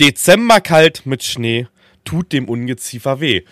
[0.00, 1.68] Dezember kalt mit Schnee
[2.04, 3.42] tut dem Ungeziefer weh.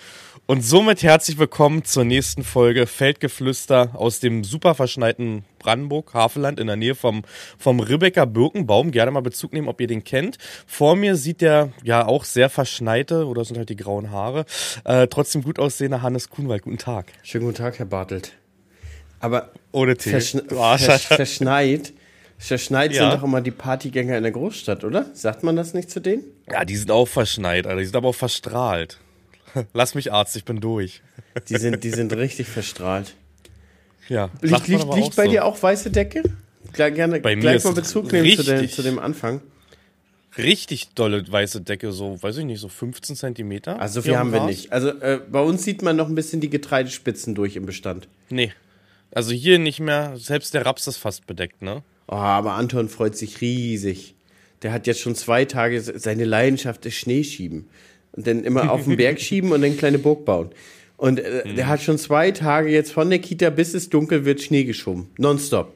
[0.47, 6.67] Und somit herzlich willkommen zur nächsten Folge Feldgeflüster aus dem super verschneiten Brandenburg, Havelland, in
[6.67, 7.23] der Nähe vom,
[7.59, 8.91] vom Ribbecker Birkenbaum.
[8.91, 10.39] Gerne mal Bezug nehmen, ob ihr den kennt.
[10.67, 14.45] Vor mir sieht der ja auch sehr verschneite, oder sind halt die grauen Haare,
[14.83, 16.63] äh, trotzdem gut aussehende Hannes Kuhnwald.
[16.63, 17.13] Guten Tag.
[17.23, 18.33] Schönen guten Tag, Herr Bartelt.
[19.21, 20.11] Aber Ohne Tee.
[20.11, 21.93] verschn versch verschneit,
[22.47, 23.11] verschneit Ja.
[23.11, 25.07] sind doch immer die Partygänger in der Großstadt, oder?
[25.15, 26.25] Sagt man das nicht zu denen?
[26.51, 27.79] Ja, die sind auch verschneit, Alter.
[27.79, 28.99] Die sind aber auch verstrahlt.
[29.75, 31.03] Lass mich Arzt, ich bin durch.
[31.49, 33.15] Die sind, die sind richtig verstrahlt.
[34.09, 34.29] Ja.
[34.43, 35.31] Liegt, liegt, liegt bei so.
[35.31, 36.23] dir auch weiße Decke?
[36.73, 38.75] Gleich, gerne, Bei mir gleich mal Bezug nehmen zu, dem- richtig.
[38.75, 39.41] zu dem Anfang.
[40.39, 43.79] richtig dolle weiße Decke, so, weiß ich nicht, so 15 Zentimeter.
[43.81, 44.49] Also so viel haben wir Gras.
[44.49, 44.73] nicht.
[44.73, 48.09] Also äh, bei uns sieht man noch ein bisschen die Getreidespitzen durch im Bestand.
[48.31, 48.53] Nee.
[49.15, 51.83] Also hier nicht mehr, selbst der Raps ist fast bedeckt, ne?
[52.13, 54.15] Oh, aber Anton freut sich riesig.
[54.61, 57.69] Der hat jetzt schon zwei Tage, seine Leidenschaft ist Schneeschieben.
[58.13, 60.51] Und dann immer auf den Berg schieben und dann kleine Burg bauen.
[60.99, 61.57] Und äh, Mhm.
[61.57, 65.09] der hat schon zwei Tage jetzt von der Kita bis es dunkel wird Schnee geschoben.
[65.17, 65.73] Nonstop.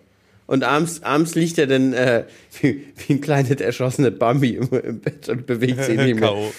[0.47, 2.25] Und abends, abends liegt er dann äh,
[2.61, 6.29] wie, wie ein kleines erschossene Bambi im, im Bett und bewegt sich nicht mehr.
[6.29, 6.53] K.O.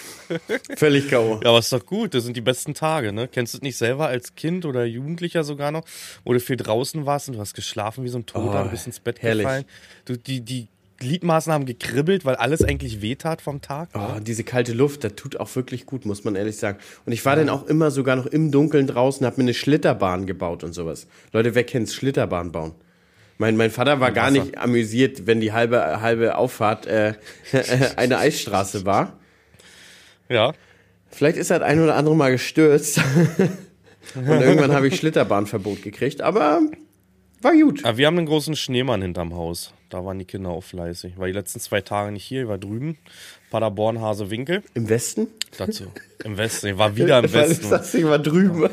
[0.76, 1.40] Völlig K.O.
[1.42, 3.28] Ja, aber ist doch gut, das sind die besten Tage, ne?
[3.28, 5.84] Kennst du es nicht selber als Kind oder Jugendlicher sogar noch,
[6.24, 8.70] wo du viel draußen warst und du hast geschlafen wie so ein Toter, Oh, du
[8.70, 9.44] bist ins Bett herrlich.
[9.46, 9.64] gefallen.
[10.04, 13.94] Du, die, die Gliedmaßen haben gekribbelt, weil alles eigentlich wehtat vom Tag.
[13.94, 14.14] ne?
[14.16, 16.78] Oh, diese kalte Luft, das tut auch wirklich gut, muss man ehrlich sagen.
[17.06, 20.26] Und ich war dann auch immer sogar noch im Dunkeln draußen, hab mir eine Schlitterbahn
[20.26, 21.06] gebaut und sowas.
[21.32, 21.94] Leute, wer kennt's?
[21.94, 22.72] Schlitterbahn bauen.
[23.38, 27.14] Mein, mein Vater war gar nicht amüsiert, wenn die halbe, halbe Auffahrt äh,
[27.96, 29.16] eine Eisstraße war.
[30.28, 30.52] Ja.
[31.08, 32.98] Vielleicht ist er das ein oder andere Mal gestürzt.
[34.14, 36.60] und irgendwann habe ich Schlitterbahnverbot gekriegt, aber
[37.40, 37.84] war gut.
[37.84, 39.72] Aber wir haben einen großen Schneemann hinterm Haus.
[39.88, 41.16] Da waren die Kinder auch fleißig.
[41.18, 42.98] War die letzten zwei Tage nicht hier, ich war drüben.
[43.50, 44.62] Paderborn, Hasewinkel.
[44.74, 45.28] Im Westen?
[45.56, 45.84] Dazu.
[46.24, 46.66] Im Westen.
[46.66, 47.80] Ich war wieder im Westen.
[47.94, 48.68] Ding war drüben.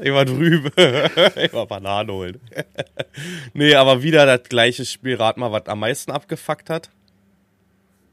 [0.00, 0.70] Ich war drüben.
[1.36, 2.40] ich war Bananen holen.
[3.54, 5.16] nee, aber wieder das gleiche Spiel.
[5.16, 6.90] Rat mal, was am meisten abgefuckt hat.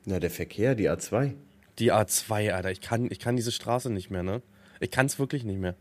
[0.05, 1.33] Na, der Verkehr, die A2.
[1.79, 2.71] Die A2, Alter.
[2.71, 4.41] Ich kann, ich kann diese Straße nicht mehr, ne?
[4.79, 5.75] Ich kann es wirklich nicht mehr.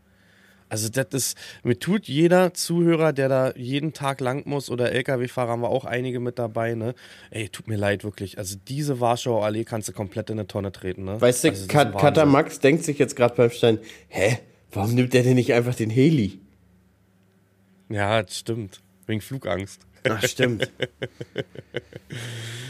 [0.69, 5.51] Also das ist, mir tut jeder Zuhörer, der da jeden Tag lang muss oder LKW-Fahrer
[5.51, 6.93] haben wir auch einige mit dabei, ne?
[7.31, 8.37] Ey, tut mir leid, wirklich.
[8.37, 11.21] Also diese Warschauer Allee kannst du komplett in eine Tonne treten, ne?
[11.21, 12.31] Weißt du, also, Kat ein Kater Wahnsinn.
[12.31, 13.79] Max denkt sich jetzt gerade beim Stein,
[14.09, 14.39] hä,
[14.71, 16.39] warum nimmt der denn nicht einfach den Heli?
[17.89, 18.81] Ja, das stimmt.
[19.05, 19.81] Wegen Flugangst.
[20.07, 20.71] Ach, stimmt.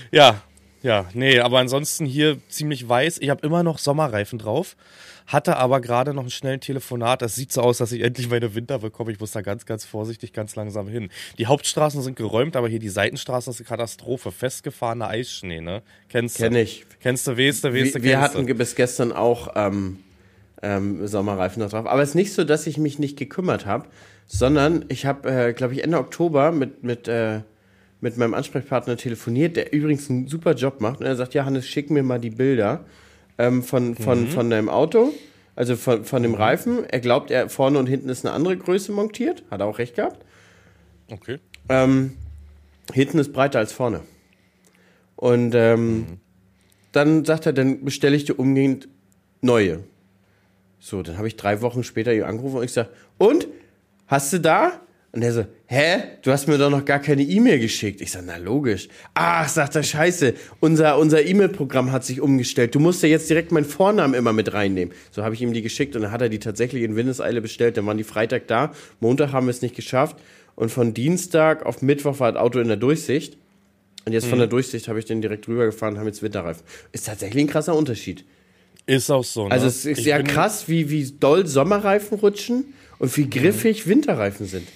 [0.10, 0.42] Ja,
[0.84, 3.18] ja, nee, aber ansonsten hier ziemlich weiß.
[3.20, 4.78] Ich habe immer noch Sommerreifen drauf,
[5.26, 7.22] hatte aber gerade noch einen schnellen Telefonat.
[7.22, 9.12] Das sieht so aus, dass ich endlich meine Winter bekomme.
[9.12, 11.10] Ich muss da ganz, ganz vorsichtig, ganz langsam hin.
[11.38, 14.32] Die Hauptstraßen sind geräumt, aber hier die Seitenstraßen ist eine Katastrophe.
[14.32, 15.82] Festgefahrener Eisschnee, ne?
[16.10, 16.44] Kennst du?
[16.44, 16.86] Kenn ich.
[17.02, 20.00] Kennst du, weißt du, Wir, wir hatten bis gestern auch ähm,
[20.62, 21.86] ähm, Sommerreifen noch drauf.
[21.86, 23.88] Aber es ist nicht so, dass ich mich nicht gekümmert habe,
[24.26, 27.42] sondern ich habe, äh, glaube ich, Ende Oktober mit, mit, äh,
[28.02, 31.00] mit meinem Ansprechpartner telefoniert, der übrigens einen super Job macht.
[31.00, 32.86] Und er sagt, ja, Hannes, schick mir mal die Bilder
[33.38, 34.28] ähm, von, von, Mhm.
[34.28, 35.14] von deinem Auto,
[35.56, 36.86] also von, von dem Reifen.
[36.90, 39.44] Er glaubt, er vorne und hinten ist eine andere Größe montiert.
[39.50, 40.24] Hat er auch recht gehabt.
[41.10, 41.40] Okay.
[41.70, 42.14] Ähm,
[42.94, 44.02] hinten ist breiter als vorne.
[45.16, 46.20] Und ähm,
[46.92, 48.88] dann sagt er, dann bestelle ich dir umgehend
[49.42, 49.80] neue.
[50.80, 53.48] So, dann habe ich drei Wochen später ihn angerufen und ich sage, und?
[54.08, 54.80] Hast du da?
[55.12, 56.04] Und er so, hä?
[56.22, 58.02] Du hast mir doch noch gar keine E-Mail geschickt.
[58.02, 58.88] Ich sage, na logisch.
[59.14, 62.76] Ach, sagt er, scheiße, unser, unser E-Mail-Programm hat sich umgestellt.
[62.76, 64.94] Du musst ja jetzt direkt meinen Vornamen immer mit reinnehmen.
[65.12, 67.78] So habe ich ihm die geschickt und dann hat er die tatsächlich in Windeseile bestellt.
[67.78, 68.74] Dann waren die Freitag da.
[69.00, 70.18] Montag haben wir es nicht geschafft.
[70.56, 73.38] Und von Dienstag auf Mittwoch war das Auto in der Durchsicht.
[74.06, 76.64] Und jetzt von der Durchsicht habe ich den direkt rübergefahren und haben jetzt Winterreifen.
[76.92, 78.24] Ist tatsächlich ein krasser Unterschied.
[78.88, 79.52] Ist auch so, ne?
[79.52, 84.46] Also es ist Ich ja krass, wie, wie doll Sommerreifen rutschen und wie griffig Winterreifen
[84.48, 84.68] sind.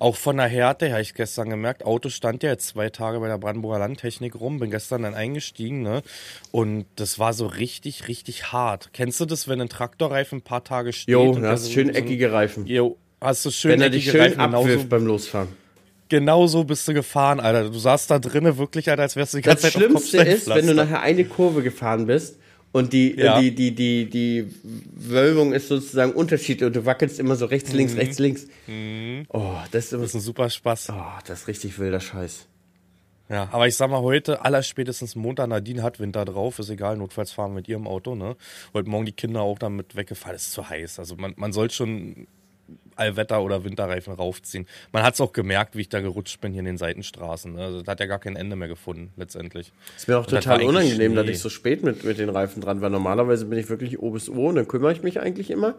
[0.00, 3.26] Auch von der Härte her, ich gestern gemerkt, Auto stand ja jetzt zwei Tage bei
[3.26, 6.02] der Brandenburger Landtechnik rum, bin gestern dann eingestiegen, ne?
[6.52, 8.90] Und das war so richtig, richtig hart.
[8.92, 11.12] Kennst du das, wenn ein Traktorreifen ein paar Tage steht?
[11.12, 12.64] Jo, und hast so- schön so- eckige Reifen.
[12.68, 15.48] Jo, hast du schön Wenn er dich eckige schön Reifen, genauso, abwirft beim Losfahren.
[16.08, 17.68] genauso bist du gefahren, Alter.
[17.68, 20.18] Du saßt da drinnen wirklich, Alter, als wärst du die ganze Das Zeit auf Schlimmste
[20.18, 22.38] ist, wenn du nachher eine Kurve gefahren bist
[22.78, 23.40] und die, Ja.
[23.40, 24.46] die, die, die, die
[24.96, 27.98] Wölbung ist sozusagen unterschiedlich und du wackelst immer so rechts, links, Mhm.
[27.98, 28.46] rechts, links.
[29.28, 30.88] Oh, das ist immer Das ist ein super Spaß.
[30.90, 32.46] Oh, das ist richtig wilder Scheiß.
[33.30, 37.30] Ja, aber ich sag mal, heute, allerspätestens Montag, Nadine hat Winter drauf, ist egal, notfalls
[37.30, 38.36] fahren wir mit ihrem Auto, ne?
[38.72, 40.98] Heute Morgen die Kinder auch damit weggefahren, ist zu heiß.
[40.98, 42.26] Also man, man soll schon
[42.98, 44.66] Allwetter- oder Winterreifen raufziehen.
[44.92, 47.54] Man hat es auch gemerkt, wie ich da gerutscht bin hier in den Seitenstraßen.
[47.54, 47.62] Ne?
[47.62, 49.72] Also, das hat ja gar kein Ende mehr gefunden, letztendlich.
[49.96, 52.90] Ist mir auch total unangenehm, dass ich so spät mit, mit den Reifen dran war.
[52.90, 55.74] Normalerweise bin ich wirklich O bis O und dann kümmere ich mich eigentlich immer.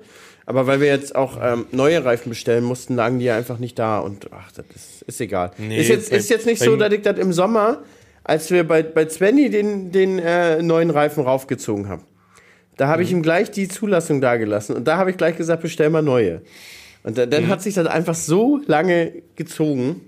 [0.45, 3.77] Aber weil wir jetzt auch ähm, neue Reifen bestellen mussten, lagen die ja einfach nicht
[3.77, 5.51] da und ach, das ist, ist egal.
[5.57, 7.83] Nee, ist, jetzt, ist jetzt nicht so, dass ich das im Sommer,
[8.23, 12.03] als wir bei, bei Svenny den, den äh, neuen Reifen raufgezogen haben,
[12.77, 13.17] da habe ich mhm.
[13.17, 16.41] ihm gleich die Zulassung dagelassen und da habe ich gleich gesagt, bestell mal neue.
[17.03, 17.47] Und dann, dann mhm.
[17.49, 20.01] hat sich das einfach so lange gezogen.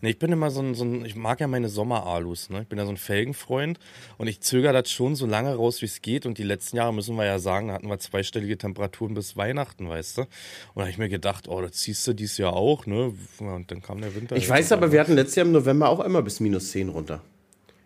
[0.00, 2.62] Nee, ich bin immer so ein, so ein ich mag ja meine Sommeralus, ne?
[2.62, 3.80] Ich bin ja so ein Felgenfreund
[4.16, 6.24] und ich zögere das schon so lange raus, wie es geht.
[6.24, 9.88] Und die letzten Jahre müssen wir ja sagen, da hatten wir zweistellige Temperaturen bis Weihnachten,
[9.88, 10.20] weißt du?
[10.22, 10.28] Und
[10.76, 13.12] da habe ich mir gedacht, oh, das ziehst du dieses Jahr auch, ne?
[13.40, 14.36] Und dann kam der Winter.
[14.36, 17.20] Ich weiß aber, wir hatten letztes Jahr im November auch einmal bis minus 10 runter.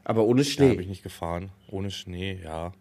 [0.04, 0.66] Aber ohne Schnee.
[0.66, 1.50] Ja, habe ich nicht gefahren.
[1.68, 2.72] Ohne Schnee, ja.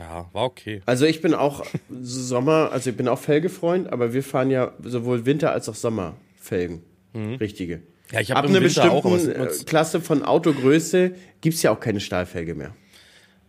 [0.00, 0.80] Ja, war okay.
[0.86, 1.66] Also ich bin auch
[2.00, 6.82] Sommer, also ich bin auch Felgefreund, aber wir fahren ja sowohl Winter als auch Sommerfelgen.
[7.12, 7.34] Mhm.
[7.34, 7.82] Richtige.
[8.10, 11.12] Ja, ich habe eine bestimmte auch, Klasse von Autogröße
[11.42, 12.74] gibt es ja auch keine Stahlfelge mehr.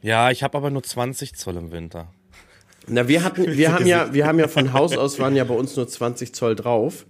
[0.02, 2.12] Ja, ich habe aber nur 20 Zoll im Winter.
[2.88, 5.54] Na, wir hatten, wir haben ja, wir haben ja von Haus aus waren ja bei
[5.54, 7.06] uns nur 20 Zoll drauf.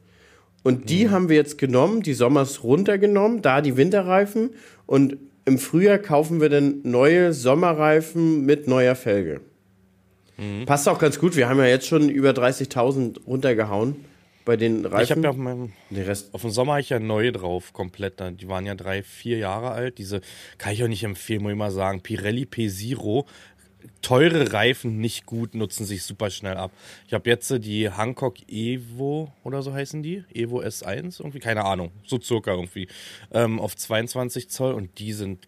[0.63, 1.11] Und die mhm.
[1.11, 4.51] haben wir jetzt genommen, die Sommers runtergenommen, da die Winterreifen
[4.85, 9.41] und im Frühjahr kaufen wir dann neue Sommerreifen mit neuer Felge.
[10.37, 10.65] Mhm.
[10.65, 11.35] Passt auch ganz gut.
[11.35, 14.05] Wir haben ja jetzt schon über 30.000 runtergehauen
[14.45, 15.03] bei den Reifen.
[15.03, 16.33] Ich habe ja auf meinem den Rest.
[16.33, 18.21] Auf dem Sommer habe ich ja neue drauf, komplett.
[18.39, 19.97] Die waren ja drei, vier Jahre alt.
[19.97, 20.21] Diese
[20.57, 22.01] kann ich auch nicht empfehlen, muss ich mal sagen.
[22.01, 23.25] Pirelli P Zero.
[24.01, 26.71] Teure Reifen nicht gut, nutzen sich super schnell ab.
[27.07, 30.23] Ich habe jetzt die Hancock Evo oder so heißen die.
[30.33, 31.91] Evo S1, irgendwie, keine Ahnung.
[32.05, 32.87] So circa irgendwie.
[33.31, 35.47] Ähm, auf 22 Zoll und die sind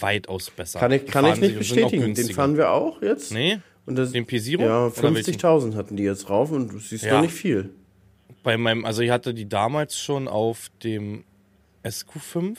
[0.00, 0.78] weitaus besser.
[0.78, 2.14] Kann ich, kann ich nicht bestätigen.
[2.14, 3.32] Den fahren wir auch jetzt.
[3.32, 3.58] Nee.
[3.86, 4.60] Und das, den P0?
[4.60, 7.20] Ja, 50.000 hatten die jetzt drauf und du siehst ja.
[7.20, 7.70] nicht viel
[8.46, 11.24] bei meinem, also ich hatte die damals schon auf dem
[11.82, 12.56] SQ5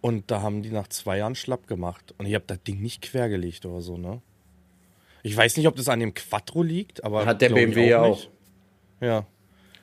[0.00, 2.14] und da haben die nach zwei Jahren schlapp gemacht.
[2.18, 4.22] Und ich habe das Ding nicht quergelegt oder so, ne?
[5.22, 7.26] Ich weiß nicht, ob das an dem Quattro liegt, aber.
[7.26, 8.26] Hat der BMW ja auch.
[9.00, 9.26] Ja.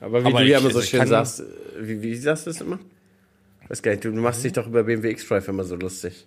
[0.00, 1.42] Aber wie aber du ja immer so schön sagst,
[1.78, 2.78] wie, wie sagst du das immer?
[3.68, 6.26] Weiß gar nicht, du machst dich doch über BMW X-Drive immer so lustig.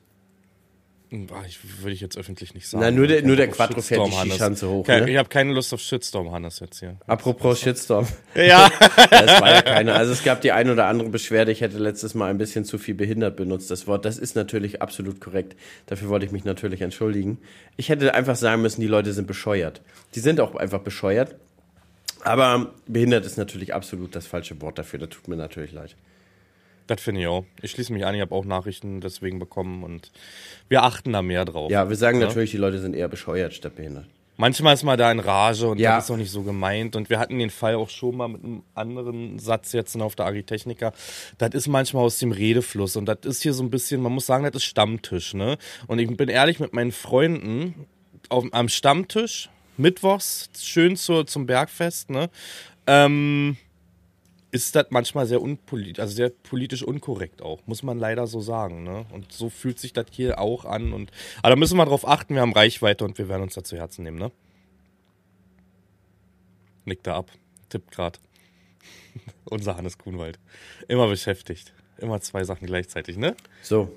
[1.46, 2.86] Ich, würde ich jetzt öffentlich nicht sagen.
[2.86, 4.86] Nein, nur der, nur der Quattro fährt die Schanze hoch.
[4.86, 5.12] Kein, ne?
[5.12, 6.96] Ich habe keine Lust auf Shitstorm, Hannes, jetzt hier.
[7.06, 8.08] Apropos Shitstorm.
[8.34, 8.70] Ja.
[9.10, 9.94] das war ja keine.
[9.94, 11.52] Also es gab die ein oder andere Beschwerde.
[11.52, 14.06] Ich hätte letztes Mal ein bisschen zu viel behindert benutzt, das Wort.
[14.06, 15.58] Das ist natürlich absolut korrekt.
[15.88, 17.40] Dafür wollte ich mich natürlich entschuldigen.
[17.76, 19.82] Ich hätte einfach sagen müssen, die Leute sind bescheuert.
[20.16, 21.36] Die sind auch einfach bescheuert.
[22.24, 25.00] Aber behindert ist natürlich absolut das falsche Wort dafür.
[25.00, 25.98] Das tut mir natürlich leid.
[26.88, 27.46] Das finde ich auch.
[27.62, 30.12] Ich schließe mich an, ich habe auch Nachrichten deswegen bekommen und
[30.68, 31.72] wir achten da mehr drauf.
[31.72, 32.28] Ja, wir sagen ja?
[32.28, 34.06] natürlich, die Leute sind eher bescheuert statt behindert.
[34.42, 35.96] Manchmal ist man da in Rage und ja.
[35.96, 36.96] das ist auch nicht so gemeint.
[36.96, 40.26] Und wir hatten den Fall auch schon mal mit einem anderen Satz jetzt auf der
[40.26, 40.94] Agritechnica.
[41.38, 44.26] Das ist manchmal aus dem Redefluss und das ist hier so ein bisschen, man muss
[44.26, 45.60] sagen, das ist Stammtisch, ne?
[45.86, 47.86] Und ich bin ehrlich mit meinen Freunden
[48.30, 52.32] auf, am Stammtisch, mittwochs, schön zur, zum Bergfest, ne?
[52.88, 53.58] Ähm,
[54.52, 58.84] ist das manchmal sehr unpolitisch, also sehr politisch unkorrekt auch, muss man leider so sagen.
[58.84, 59.06] Ne?
[59.12, 60.94] Und so fühlt sich das hier auch an.
[60.94, 63.64] Und, aber da müssen wir drauf achten, wir haben Reichweite und wir werden uns da
[63.64, 64.32] zu Herzen nehmen, ne?
[66.84, 67.32] Nickt da ab,
[67.70, 68.20] tippt grad.
[69.46, 70.40] Unser Hannes Kuhnwald.
[70.88, 71.74] Immer beschäftigt.
[71.98, 73.36] Immer zwei Sachen gleichzeitig, ne?
[73.62, 73.96] So,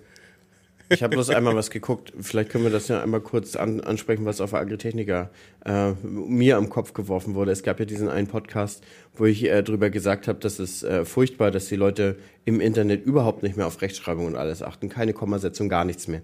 [0.88, 2.12] ich habe bloß einmal was geguckt.
[2.20, 5.30] Vielleicht können wir das ja einmal kurz an, ansprechen, was auf der Agritechnica
[5.64, 7.52] äh, mir am Kopf geworfen wurde.
[7.52, 8.84] Es gab ja diesen einen Podcast,
[9.16, 13.04] wo ich äh, drüber gesagt habe, dass es äh, furchtbar, dass die Leute im Internet
[13.04, 14.88] überhaupt nicht mehr auf Rechtschreibung und alles achten.
[14.88, 16.22] Keine Kommasetzung, gar nichts mehr.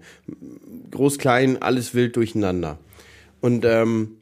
[0.91, 2.77] Groß, klein, alles wild durcheinander.
[3.41, 4.17] Und ähm,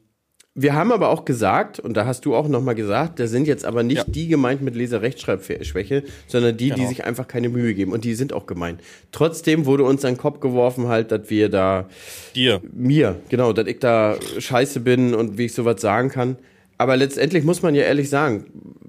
[0.54, 3.64] wir haben aber auch gesagt, und da hast du auch nochmal gesagt, da sind jetzt
[3.64, 4.04] aber nicht ja.
[4.06, 6.80] die gemeint mit Leserechtschreibschwäche, sondern die, genau.
[6.80, 7.92] die sich einfach keine Mühe geben.
[7.92, 8.80] Und die sind auch gemeint.
[9.12, 11.88] Trotzdem wurde uns an den Kopf geworfen, halt, dass wir da.
[12.34, 12.60] Dir.
[12.72, 16.36] Mir, genau, dass ich da scheiße bin und wie ich sowas sagen kann.
[16.78, 18.46] Aber letztendlich muss man ja ehrlich sagen,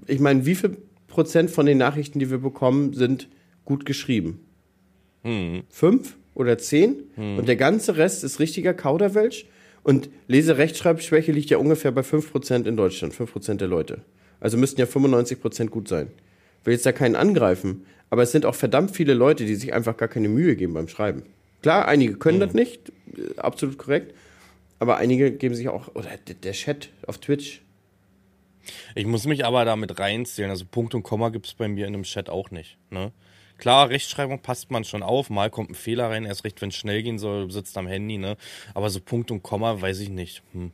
[0.08, 0.77] ich meine, wie viel
[1.08, 3.27] Prozent von den Nachrichten, die wir bekommen, sind
[3.65, 4.39] gut geschrieben?
[5.24, 5.62] Hm.
[5.70, 6.96] Fünf oder zehn?
[7.15, 7.38] Hm.
[7.38, 9.46] Und der ganze Rest ist richtiger Kauderwelsch?
[9.84, 14.02] Und Leserechtschreibschwäche liegt ja ungefähr bei 5% in Deutschland, 5% der Leute.
[14.40, 16.12] Also müssten ja 95% gut sein.
[16.60, 19.74] Ich will jetzt da keinen angreifen, aber es sind auch verdammt viele Leute, die sich
[19.74, 21.24] einfach gar keine Mühe geben beim Schreiben.
[21.62, 22.42] Klar, einige können mhm.
[22.42, 24.14] das nicht, äh, absolut korrekt,
[24.80, 26.10] aber einige geben sich auch, oder
[26.44, 27.62] der Chat auf Twitch.
[28.96, 31.94] Ich muss mich aber damit reinzählen, also Punkt und Komma gibt es bei mir in
[31.94, 32.78] einem Chat auch nicht.
[32.92, 33.12] Ne?
[33.62, 35.30] Klar, Rechtschreibung passt man schon auf.
[35.30, 38.18] Mal kommt ein Fehler rein, erst recht, wenn es schnell gehen soll, sitzt am Handy,
[38.18, 38.36] ne?
[38.74, 40.41] Aber so Punkt und Komma weiß ich nicht.
[40.53, 40.72] Hm.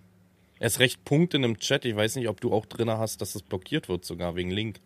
[0.57, 1.83] Erst recht Punkte in einem Chat.
[1.83, 4.79] Ich weiß nicht, ob du auch drin hast, dass es blockiert wird, sogar wegen Link.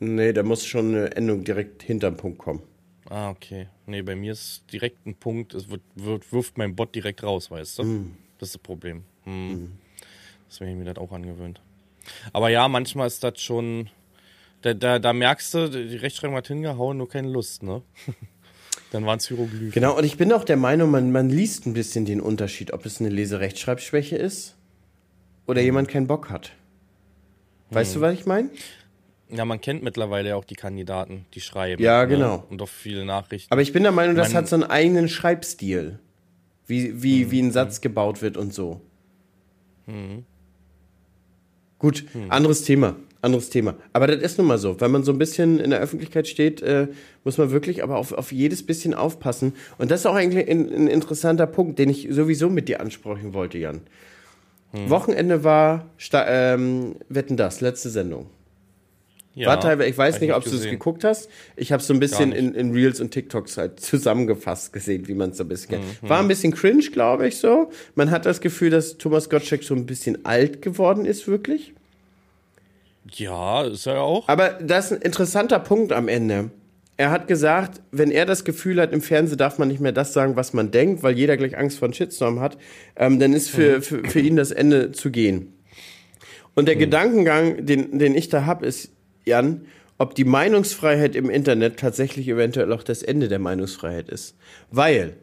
[0.00, 2.62] Nee, da muss schon eine Endung direkt hinterm Punkt kommen.
[3.10, 3.68] Ah, okay.
[3.84, 7.50] Nee, bei mir ist direkt ein Punkt, es wird, wird, wirft mein Bot direkt raus,
[7.50, 7.84] weißt du?
[7.84, 8.16] Mm.
[8.38, 9.04] Das ist das Problem.
[9.24, 9.52] Hm.
[9.52, 9.78] Mm.
[10.48, 11.60] Deswegen habe ich mir das auch angewöhnt.
[12.32, 13.90] Aber ja, manchmal ist das schon.
[14.62, 17.82] Da, da, da merkst du, die Rechtschreibung hat hingehauen, nur keine Lust, ne?
[18.90, 19.70] Dann waren es Hieroglyphen.
[19.70, 22.86] Genau, und ich bin auch der Meinung, man, man liest ein bisschen den Unterschied, ob
[22.86, 24.56] es eine Leserechtschreibschwäche ist
[25.46, 25.66] oder mhm.
[25.66, 26.52] jemand keinen Bock hat.
[27.70, 28.00] Weißt mhm.
[28.00, 28.50] du, was ich meine?
[29.30, 31.82] Ja, man kennt mittlerweile auch die Kandidaten, die schreiben.
[31.82, 32.08] Ja, ne?
[32.08, 32.36] genau.
[32.38, 32.42] Ne?
[32.48, 33.52] Und auch viele Nachrichten.
[33.52, 35.98] Aber ich bin der Meinung, das man, hat so einen eigenen Schreibstil.
[36.66, 37.30] Wie, wie, mhm.
[37.30, 38.80] wie ein Satz gebaut wird und so.
[39.86, 40.24] Mhm.
[41.78, 42.30] Gut, mhm.
[42.30, 43.74] anderes Thema anderes Thema.
[43.92, 44.80] Aber das ist nun mal so.
[44.80, 46.88] Wenn man so ein bisschen in der Öffentlichkeit steht, äh,
[47.24, 49.54] muss man wirklich aber auf, auf jedes bisschen aufpassen.
[49.78, 53.34] Und das ist auch eigentlich ein, ein interessanter Punkt, den ich sowieso mit dir ansprechen
[53.34, 53.80] wollte, Jan.
[54.72, 54.90] Hm.
[54.90, 58.26] Wochenende war Sta ähm, Wetten das, letzte Sendung.
[59.34, 61.28] Ja, war teilweise, ich weiß nicht, ob du es geguckt hast.
[61.54, 65.30] Ich habe so ein bisschen in, in Reels und TikToks halt zusammengefasst gesehen, wie man
[65.30, 66.02] es so ein bisschen kennt.
[66.02, 66.08] Mhm.
[66.08, 67.70] War ein bisschen cringe, glaube ich, so.
[67.94, 71.72] Man hat das Gefühl, dass Thomas Gottschalk so ein bisschen alt geworden ist, wirklich.
[73.14, 74.28] Ja, ist er auch.
[74.28, 76.50] Aber das ist ein interessanter Punkt am Ende.
[76.96, 80.12] Er hat gesagt, wenn er das Gefühl hat, im Fernsehen darf man nicht mehr das
[80.12, 82.58] sagen, was man denkt, weil jeder gleich Angst vor einem Shitstorm hat,
[82.96, 83.82] ähm, dann ist für, mhm.
[83.82, 85.54] für, für ihn das Ende zu gehen.
[86.54, 86.80] Und der mhm.
[86.80, 88.90] Gedankengang, den, den ich da habe, ist,
[89.24, 94.36] Jan, ob die Meinungsfreiheit im Internet tatsächlich eventuell auch das Ende der Meinungsfreiheit ist.
[94.72, 95.16] Weil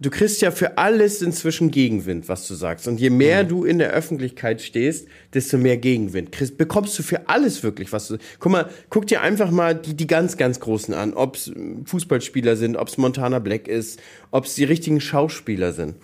[0.00, 2.88] du kriegst ja für alles inzwischen Gegenwind, was du sagst.
[2.88, 3.48] Und je mehr mhm.
[3.48, 8.08] du in der Öffentlichkeit stehst, desto mehr Gegenwind kriegst, bekommst du für alles wirklich, was
[8.08, 8.16] du.
[8.38, 11.12] Guck mal, guck dir einfach mal die, die ganz, ganz Großen an.
[11.12, 11.52] Ob's
[11.84, 15.96] Fußballspieler sind, ob's Montana Black ist, ob's die richtigen Schauspieler sind.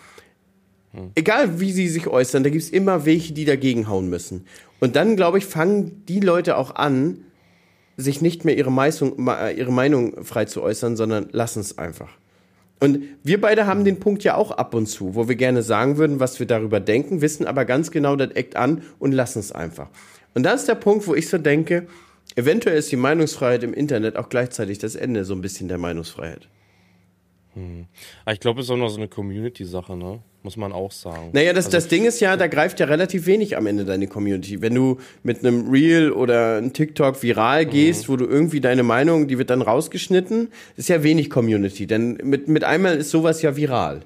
[0.93, 1.11] Mhm.
[1.15, 4.45] Egal wie sie sich äußern, da gibt's immer welche, die dagegen hauen müssen.
[4.79, 7.25] Und dann, glaube ich, fangen die Leute auch an,
[7.97, 9.27] sich nicht mehr ihre, Meinung,
[9.57, 12.11] ihre Meinung frei zu äußern, sondern lassen es einfach.
[12.79, 15.97] Und wir beide haben den Punkt ja auch ab und zu, wo wir gerne sagen
[15.97, 19.53] würden, was wir darüber denken, wissen aber ganz genau das Act an und lassen es
[19.53, 19.89] einfach.
[20.35, 21.87] Und das ist der Punkt, wo ich so denke,
[22.35, 26.49] eventuell ist die Meinungsfreiheit im Internet auch gleichzeitig das Ende so ein bisschen der Meinungsfreiheit.
[27.57, 27.87] Hm.
[28.31, 30.21] Ich glaube, es ist auch noch so eine Community-Sache, ne?
[30.43, 31.31] Muss man auch sagen.
[31.33, 34.07] Naja, das, also das Ding ist ja, da greift ja relativ wenig am Ende deine
[34.07, 34.61] Community.
[34.61, 37.71] Wenn du mit einem Reel oder einem TikTok viral mhm.
[37.71, 38.13] gehst, mhm.
[38.13, 41.87] wo du irgendwie deine Meinung, die wird dann rausgeschnitten, ist ja wenig Community.
[41.87, 44.03] Denn mit, mit einmal ist sowas ja viral.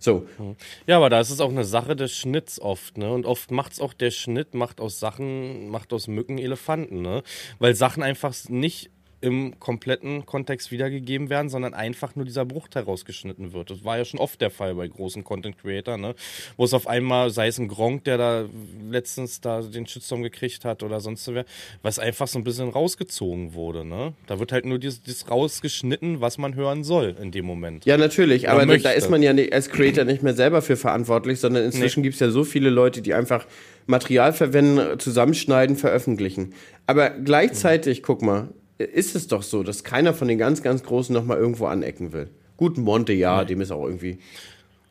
[0.00, 0.26] So.
[0.38, 0.56] Mhm.
[0.88, 3.12] Ja, aber da ist es auch eine Sache des Schnitts oft, ne?
[3.12, 7.22] Und oft macht es auch der Schnitt, macht aus Sachen, macht aus Mücken Elefanten, ne?
[7.60, 8.90] Weil Sachen einfach nicht
[9.20, 13.70] im kompletten Kontext wiedergegeben werden, sondern einfach nur dieser Bruchteil rausgeschnitten wird.
[13.70, 16.14] Das war ja schon oft der Fall bei großen Content Creator, ne?
[16.56, 18.44] Wo es auf einmal, sei es ein Gronk, der da
[18.88, 21.44] letztens da den Shitstorm gekriegt hat oder sonst wer,
[21.82, 24.14] was einfach so ein bisschen rausgezogen wurde, ne?
[24.26, 27.84] Da wird halt nur dieses rausgeschnitten, was man hören soll in dem Moment.
[27.86, 28.84] Ja, natürlich, aber möchte.
[28.84, 32.04] da ist man ja als Creator nicht mehr selber für verantwortlich, sondern inzwischen nee.
[32.04, 33.46] gibt es ja so viele Leute, die einfach
[33.86, 36.54] Material verwenden, zusammenschneiden, veröffentlichen.
[36.86, 38.04] Aber gleichzeitig, mhm.
[38.04, 38.48] guck mal,
[38.78, 42.28] ist es doch so, dass keiner von den ganz, ganz Großen nochmal irgendwo anecken will.
[42.56, 44.18] Gut, Monte, ja, dem ist auch irgendwie.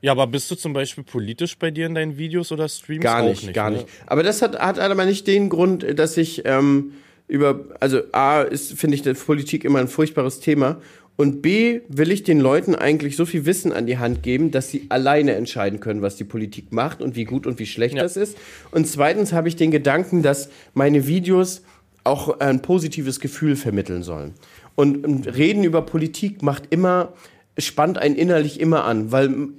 [0.02, 3.04] Ja, aber bist du zum Beispiel politisch bei dir in deinen Videos oder Streams?
[3.04, 3.78] Gar nicht, nicht gar ne?
[3.78, 3.88] nicht.
[4.06, 6.94] Aber das hat, hat aber nicht den Grund, dass ich ähm,
[7.28, 10.80] über, also A, ist, finde ich, die Politik immer ein furchtbares Thema.
[11.18, 14.70] Und B, will ich den Leuten eigentlich so viel Wissen an die Hand geben, dass
[14.70, 18.04] sie alleine entscheiden können, was die Politik macht und wie gut und wie schlecht ja.
[18.04, 18.38] das ist.
[18.70, 21.64] Und zweitens habe ich den Gedanken, dass meine Videos
[22.08, 24.34] auch ein positives Gefühl vermitteln sollen.
[24.76, 27.14] Und reden über Politik macht immer,
[27.58, 29.50] spannt einen innerlich immer an, weil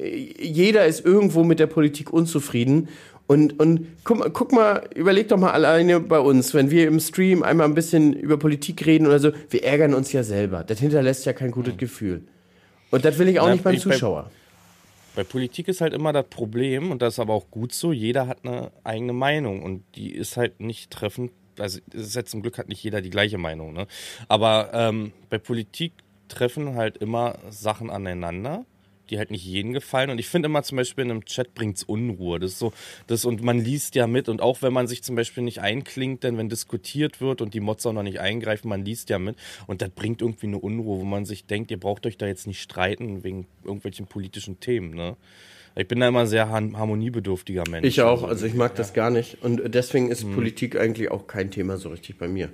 [0.40, 2.88] jeder ist irgendwo mit der Politik unzufrieden.
[3.26, 7.43] Und, und guck, guck mal, überleg doch mal alleine bei uns, wenn wir im Stream
[7.43, 10.64] einmal ein bisschen über Politik reden oder so, wir ärgern uns ja selber.
[10.64, 11.78] Das hinterlässt ja kein gutes mhm.
[11.78, 12.23] Gefühl.
[12.90, 14.31] Und das will ich auch Na, nicht beim Zuschauer.
[15.14, 17.93] Bei, bei Politik ist halt immer das Problem, und das ist aber auch gut so,
[17.93, 22.43] jeder hat eine eigene Meinung und die ist halt nicht treffend also ist jetzt zum
[22.43, 23.87] Glück hat nicht jeder die gleiche Meinung, ne?
[24.29, 25.93] Aber ähm, bei Politik
[26.29, 28.65] treffen halt immer Sachen aneinander
[29.11, 30.11] die halt nicht jedem gefallen.
[30.11, 32.38] Und ich finde immer zum Beispiel in einem Chat bringt es Unruhe.
[32.38, 32.73] Das ist so,
[33.07, 34.29] das, und man liest ja mit.
[34.29, 37.61] Und auch wenn man sich zum Beispiel nicht einklingt, denn wenn diskutiert wird und die
[37.61, 39.37] Mods auch noch nicht eingreifen, man liest ja mit.
[39.67, 42.47] Und das bringt irgendwie eine Unruhe, wo man sich denkt, ihr braucht euch da jetzt
[42.47, 45.17] nicht streiten wegen irgendwelchen politischen Themen, ne?
[45.77, 47.87] Ich bin da immer ein sehr harmoniebedürftiger Mensch.
[47.87, 48.77] Ich auch, also ich mag ja.
[48.79, 49.43] das gar nicht.
[49.43, 50.35] Und deswegen ist hm.
[50.35, 52.51] Politik eigentlich auch kein Thema so richtig bei mir.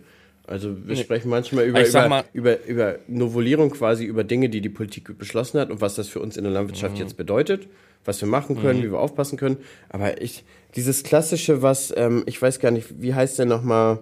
[0.47, 1.03] Also wir nee.
[1.03, 5.59] sprechen manchmal über, über, mal, über, über Novellierung quasi, über Dinge, die die Politik beschlossen
[5.59, 7.01] hat und was das für uns in der Landwirtschaft mhm.
[7.01, 7.67] jetzt bedeutet.
[8.05, 9.57] was wir machen können, wie wir aufpassen können.
[9.89, 10.45] Aber ich,
[10.77, 14.01] dieses klassische, was, ähm, ich weiß gar nicht, wie heißt der nochmal,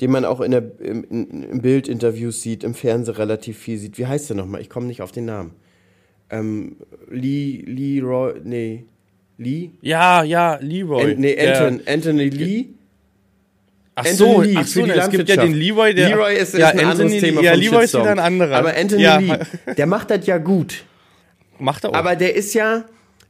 [0.00, 3.98] den man auch in der, im, in, im Bildinterviews sieht, im Fernsehen relativ viel sieht.
[3.98, 4.60] Wie heißt der nochmal?
[4.60, 5.52] Ich komme nicht auf den Namen.
[6.30, 6.76] Ähm,
[7.10, 8.84] Lee, Lee, Roy, nee,
[9.38, 9.70] Lee?
[9.82, 11.12] Ja, ja, Leroy.
[11.12, 12.66] An, nee, Der- Anton, Anthony Lee.
[13.96, 16.08] Ach Anthony so, Lee ach so es gibt ja den Leroy, der.
[16.08, 18.02] Leroy ist, ist ja, ein anderes Anthony, Thema Ja, vom Leroy ist Shitstorm.
[18.02, 18.56] wieder ein anderer.
[18.56, 19.38] Aber Anthony ja, Lee,
[19.76, 20.84] der macht das ja gut.
[21.58, 21.94] Macht er auch.
[21.94, 22.84] Aber der ist ja,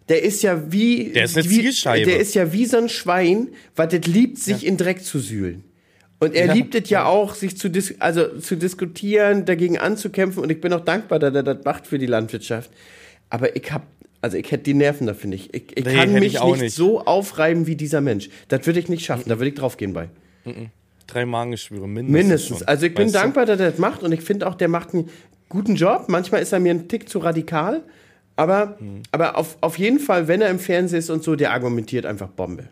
[0.08, 2.06] der ist ja wie, Der ist eine wie Zielscheibe.
[2.10, 5.64] der ist ja wie so ein Schwein, was das liebt, sich in Dreck zu sühlen.
[6.25, 6.52] Und er Ja.
[6.54, 10.43] liebt es ja auch, sich zu, dis also zu diskutieren, dagegen anzukämpfen.
[10.43, 12.71] Und ich bin auch dankbar, dass er das macht für die Landwirtschaft.
[13.31, 13.83] Aber ich hab,
[14.21, 15.54] also ich hätte die Nerven dafür nicht.
[15.54, 16.75] Ich, ich Nee, kann mich ich auch nicht, nicht.
[16.75, 18.28] so aufreiben wie dieser Mensch.
[18.49, 19.28] Das würde ich nicht schaffen.
[19.28, 20.09] Da würde ich draufgehen bei.
[21.07, 22.12] Drei Magengeschwüre, mindestens.
[22.23, 22.59] Mindestens.
[22.61, 22.69] schon.
[22.69, 24.95] Also ich bin Weißt dankbar, dass er das macht und ich finde auch, der macht
[24.95, 25.09] einen
[25.49, 26.04] guten Job.
[26.09, 27.83] Manchmal ist er mir ein Tick zu radikal,
[28.37, 29.02] aber, Hm.
[29.12, 32.28] aber auf, auf jeden Fall, wenn er im Fernsehen ist und so, der argumentiert einfach
[32.28, 32.64] Bombe.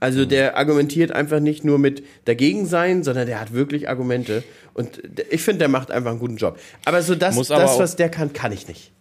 [0.00, 0.28] Also Hm.
[0.30, 4.42] der argumentiert einfach nicht nur mit dagegen sein, sondern der hat wirklich Argumente.
[4.74, 6.58] Und ich finde, der macht einfach einen guten Job.
[6.86, 8.92] Aber so das, aber das was der kann, kann ich nicht.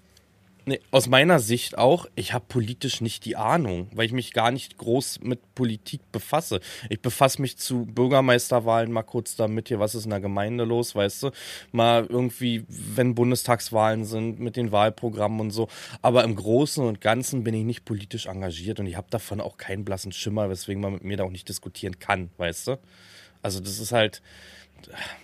[0.69, 4.51] Nee, aus meiner Sicht auch, ich habe politisch nicht die Ahnung, weil ich mich gar
[4.51, 6.59] nicht groß mit Politik befasse.
[6.91, 10.93] Ich befasse mich zu Bürgermeisterwahlen mal kurz damit hier, was ist in der Gemeinde los,
[10.93, 11.31] weißt du?
[11.71, 15.69] Mal irgendwie, wenn Bundestagswahlen sind, mit den Wahlprogrammen und so.
[16.03, 19.57] Aber im Großen und Ganzen bin ich nicht politisch engagiert und ich habe davon auch
[19.57, 22.79] keinen blassen Schimmer, weswegen man mit mir da auch nicht diskutieren kann, weißt du?
[23.41, 24.21] Also das ist halt,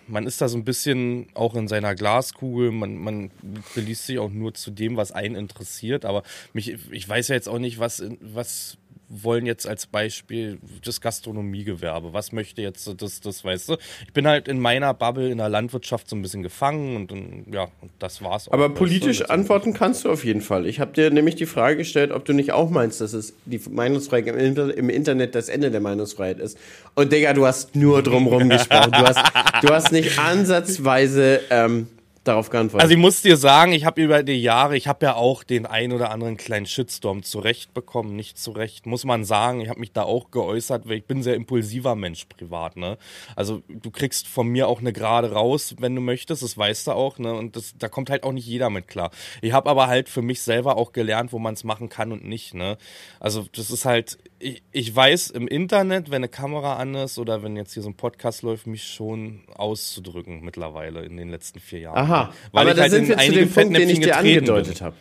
[0.08, 3.32] man ist da so ein bisschen auch in seiner Glaskugel, man, man
[3.74, 7.50] beliest sich auch nur zu dem, was einen interessiert, aber mich, ich weiß ja jetzt
[7.50, 8.78] auch nicht, was, was
[9.10, 13.78] wollen jetzt als Beispiel das Gastronomiegewerbe, was möchte jetzt das, das, weißt du?
[14.06, 17.46] Ich bin halt in meiner Bubble in der Landwirtschaft so ein bisschen gefangen und, und
[17.54, 18.54] ja, und das war's auch.
[18.54, 18.80] Aber weißt du?
[18.80, 20.66] politisch antworten kannst du auf jeden Fall.
[20.66, 23.62] Ich habe dir nämlich die Frage gestellt, ob du nicht auch meinst, dass es die
[23.70, 26.58] Meinungsfreiheit im, Inter im Internet das Ende der Meinungsfreiheit ist.
[26.96, 28.92] Und Digga, du hast nur drumrum gesprochen.
[28.92, 29.20] Du hast,
[29.62, 31.88] du hast nicht ansatzweise ähm,
[32.28, 32.84] darauf geantwortet.
[32.84, 35.66] Also ich muss dir sagen, ich habe über die Jahre, ich habe ja auch den
[35.66, 39.62] ein oder anderen kleinen Shitstorm zurecht bekommen, nicht zurecht, muss man sagen.
[39.62, 42.98] Ich habe mich da auch geäußert, weil ich bin sehr impulsiver Mensch privat, ne?
[43.36, 46.92] Also du kriegst von mir auch eine Gerade raus, wenn du möchtest, das weißt du
[46.92, 47.34] auch, ne?
[47.34, 49.12] Und das, da kommt halt auch nicht jeder mit klar.
[49.42, 52.26] Ich habe aber halt für mich selber auch gelernt, wo man es machen kann und
[52.26, 52.78] nicht, ne?
[53.20, 57.44] Also das ist halt, ich, ich weiß im Internet, wenn eine Kamera an ist oder
[57.44, 61.80] wenn jetzt hier so ein Podcast läuft, mich schon auszudrücken mittlerweile in den letzten vier
[61.80, 61.98] Jahren.
[61.98, 64.18] Aha, Weil aber ich da halt sind in wir zu dem Punkt, den ich dir
[64.18, 64.96] angedeutet habe.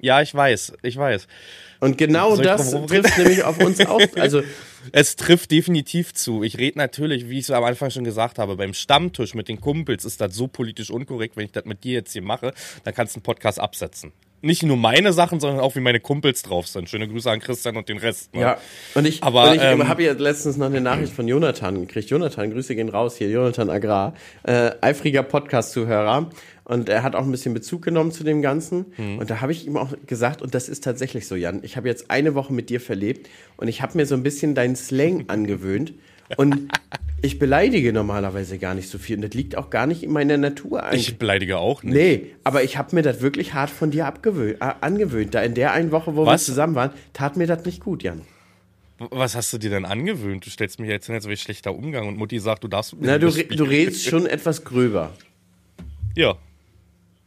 [0.00, 1.26] Ja, ich weiß, ich weiß.
[1.80, 4.00] Und genau Soll das trifft nämlich auf uns auch.
[4.16, 4.42] Also
[4.92, 6.42] Es trifft definitiv zu.
[6.42, 9.60] Ich rede natürlich, wie ich es am Anfang schon gesagt habe, beim Stammtisch mit den
[9.60, 12.52] Kumpels ist das so politisch unkorrekt, wenn ich das mit dir jetzt hier mache,
[12.84, 14.12] dann kannst du einen Podcast absetzen.
[14.40, 16.88] Nicht nur meine Sachen, sondern auch wie meine Kumpels drauf sind.
[16.88, 18.34] Schöne Grüße an Christian und den Rest.
[18.34, 18.40] Ne?
[18.42, 18.58] Ja,
[18.94, 22.10] und ich, Aber, und ich ähm, habe ja letztens noch eine Nachricht von Jonathan gekriegt.
[22.10, 26.30] Jonathan, Grüße gehen raus hier, Jonathan Agrar, äh, eifriger Podcast-Zuhörer.
[26.64, 28.92] Und er hat auch ein bisschen Bezug genommen zu dem Ganzen.
[28.96, 29.18] Mhm.
[29.18, 31.88] Und da habe ich ihm auch gesagt, und das ist tatsächlich so, Jan, ich habe
[31.88, 35.24] jetzt eine Woche mit dir verlebt und ich habe mir so ein bisschen deinen Slang
[35.28, 35.94] angewöhnt.
[36.36, 36.68] Und
[37.20, 39.16] ich beleidige normalerweise gar nicht so viel.
[39.16, 41.08] Und das liegt auch gar nicht in meiner Natur eigentlich.
[41.08, 41.94] Ich beleidige auch nicht.
[41.94, 45.34] Nee, aber ich habe mir das wirklich hart von dir abgewöhnt, äh, angewöhnt.
[45.34, 46.42] Da in der einen Woche, wo Was?
[46.42, 48.22] wir zusammen waren, tat mir das nicht gut, Jan.
[48.98, 50.44] Was hast du dir denn angewöhnt?
[50.44, 52.94] Du stellst mich jetzt hin, als wäre ich schlechter Umgang und Mutti sagt, du darfst
[52.98, 55.12] Na, du, re du redest schon etwas gröber.
[56.16, 56.36] Ja.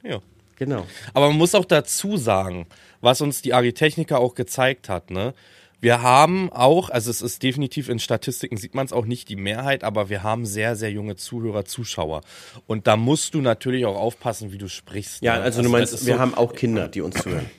[0.03, 0.19] Ja.
[0.57, 0.85] Genau.
[1.13, 2.67] Aber man muss auch dazu sagen,
[2.99, 5.33] was uns die Agritechniker auch gezeigt hat, ne?
[5.81, 9.35] Wir haben auch, also es ist definitiv in Statistiken sieht man es auch nicht die
[9.35, 12.21] Mehrheit, aber wir haben sehr, sehr junge Zuhörer, Zuschauer.
[12.67, 15.21] Und da musst du natürlich auch aufpassen, wie du sprichst.
[15.23, 15.41] Ja, ne?
[15.41, 17.49] also, du das meinst, wir so- haben auch Kinder, die uns zuhören.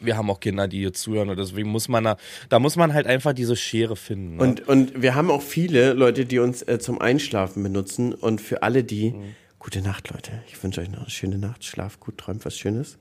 [0.00, 2.16] wir haben auch Kinder, die hier zuhören und deswegen muss man da,
[2.48, 4.36] da muss man halt einfach diese Schere finden.
[4.36, 4.42] Ne?
[4.42, 8.14] Und, und wir haben auch viele Leute, die uns äh, zum Einschlafen benutzen.
[8.14, 9.34] Und für alle die, Mhm.
[9.58, 10.32] gute Nacht, Leute.
[10.48, 11.64] Ich wünsche euch noch eine schöne Nacht.
[11.64, 12.96] Schlaf gut, träumt was Schönes.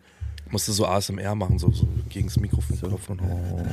[0.54, 3.20] Musst du so ASMR machen, so, so gegen das Mikrofon klopfen.
[3.22, 3.66] Oh.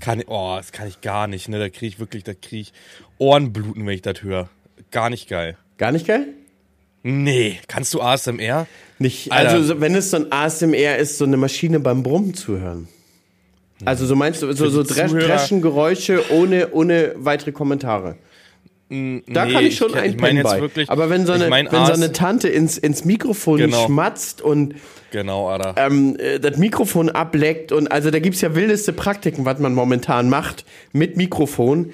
[0.00, 1.58] Kann, ich- oh, das kann ich gar nicht, ne?
[1.60, 2.72] Da kriege ich wirklich, da kriege ich
[3.18, 4.50] Ohrenbluten, wenn ich das höre.
[4.90, 5.56] Gar nicht geil.
[5.78, 6.26] Gar nicht geil?
[7.04, 8.66] Nee, kannst du ASMR?
[8.98, 9.50] Nicht, Alter.
[9.52, 12.88] also so- wenn es so ein ASMR ist, so eine Maschine beim Brummen zu hören.
[13.84, 18.16] Also so meinst du, so, so die Dresch, Zuhörer- Dreschengeräusche ohne, ohne weitere Kommentare.
[18.90, 20.60] Da kann ich schon ich, meine jetzt bei.
[20.60, 23.58] wirklich, Aber wenn so eine, ich mein wenn so AS eine Tante ins, ins Mikrofon
[23.58, 23.86] Genau.
[23.86, 24.74] schmatzt und
[25.10, 25.74] Genau, Alter.
[25.78, 30.28] ähm, äh, das Mikrofon ableckt und also da gibt's ja wildeste Praktiken, was man momentan
[30.28, 31.92] macht mit Mikrofon.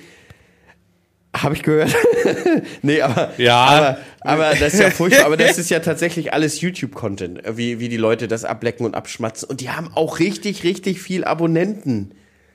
[1.35, 1.95] Habe ich gehört.
[2.83, 3.57] nee, aber, Ja.
[3.57, 5.27] aber, aber das ist ja furchtbar.
[5.27, 9.49] Aber das ist ja tatsächlich alles YouTube-Content, wie, wie die Leute das ablecken und abschmatzen.
[9.49, 12.11] Und die haben auch richtig, richtig viel Abonnenten.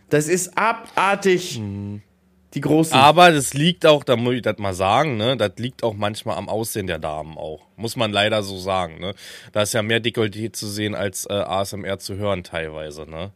[0.10, 1.62] Das ist abartig.
[2.56, 2.94] Die großen.
[2.98, 6.38] Aber das liegt auch, da muss ich das mal sagen, ne, das liegt auch manchmal
[6.38, 7.62] am Aussehen der Damen auch.
[7.76, 9.13] Muss man leider so sagen, ne.
[9.52, 13.32] Da ist ja mehr Dekolleté zu sehen als äh, ASMR zu hören teilweise, ne.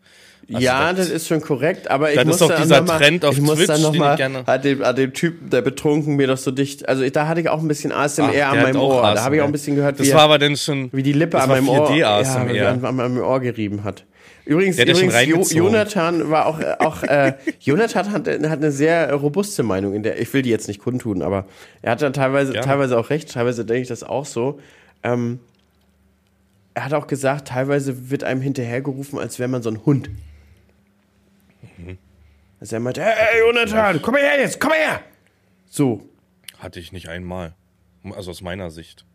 [0.51, 3.23] Also ja, das, ist schon korrekt, aber ich das muss ist doch dieser mal, Trend
[3.23, 5.61] auf ich muss Twitch, dann noch den mal gerne- an dem, an dem Typen, der
[5.61, 8.57] betrunken mir doch so dicht, also da hatte ich auch ein bisschen ASMR Ach, an
[8.57, 9.45] hat meinem Ohr, da habe ich auch ASMR.
[9.45, 11.49] ein bisschen gehört, Das wie, war er, aber dann schon, wie die Lippe das an
[11.49, 12.67] meinem Ohr, 4D ja, ASMR.
[12.69, 14.05] an, an meinem Ohr gerieben hat.
[14.49, 15.65] Übrigens, ja übrigens jo.
[15.65, 20.33] Jonathan war auch, auch äh, Jonathan hat, hat eine sehr robuste Meinung, in der ich
[20.33, 21.45] will die jetzt nicht kundtun, aber
[21.83, 22.65] er hat dann teilweise, Gerne.
[22.65, 24.59] teilweise auch recht, teilweise denke ich das auch so.
[25.03, 25.39] Ähm,
[26.73, 30.09] er hat auch gesagt, teilweise wird einem hinterhergerufen, als wäre man so ein Hund.
[31.77, 31.99] Mhm.
[32.59, 35.01] Also er meinte, hey Jonathan, komm her jetzt, komm her!
[35.67, 36.09] So.
[36.57, 37.53] hatte ich nicht einmal.
[38.15, 39.05] Also aus meiner Sicht.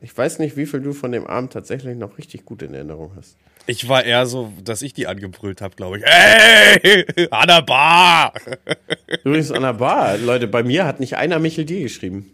[0.00, 3.12] Ich weiß nicht, wie viel du von dem Abend tatsächlich noch richtig gut in Erinnerung
[3.14, 3.36] hast.
[3.66, 6.04] Ich war eher so, dass ich die angebrüllt habe, glaube ich.
[6.04, 8.32] Ey, an der Bar!
[9.24, 12.30] Übrigens an der Bar, Leute, bei mir hat nicht einer Michel D geschrieben.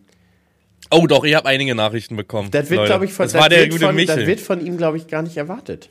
[0.90, 2.50] Oh doch, ich habe einige Nachrichten bekommen.
[2.50, 4.16] Das wird, glaube ich, von, das war der wird gute von, Michel.
[4.16, 5.90] das wird von ihm, glaube ich, gar nicht erwartet.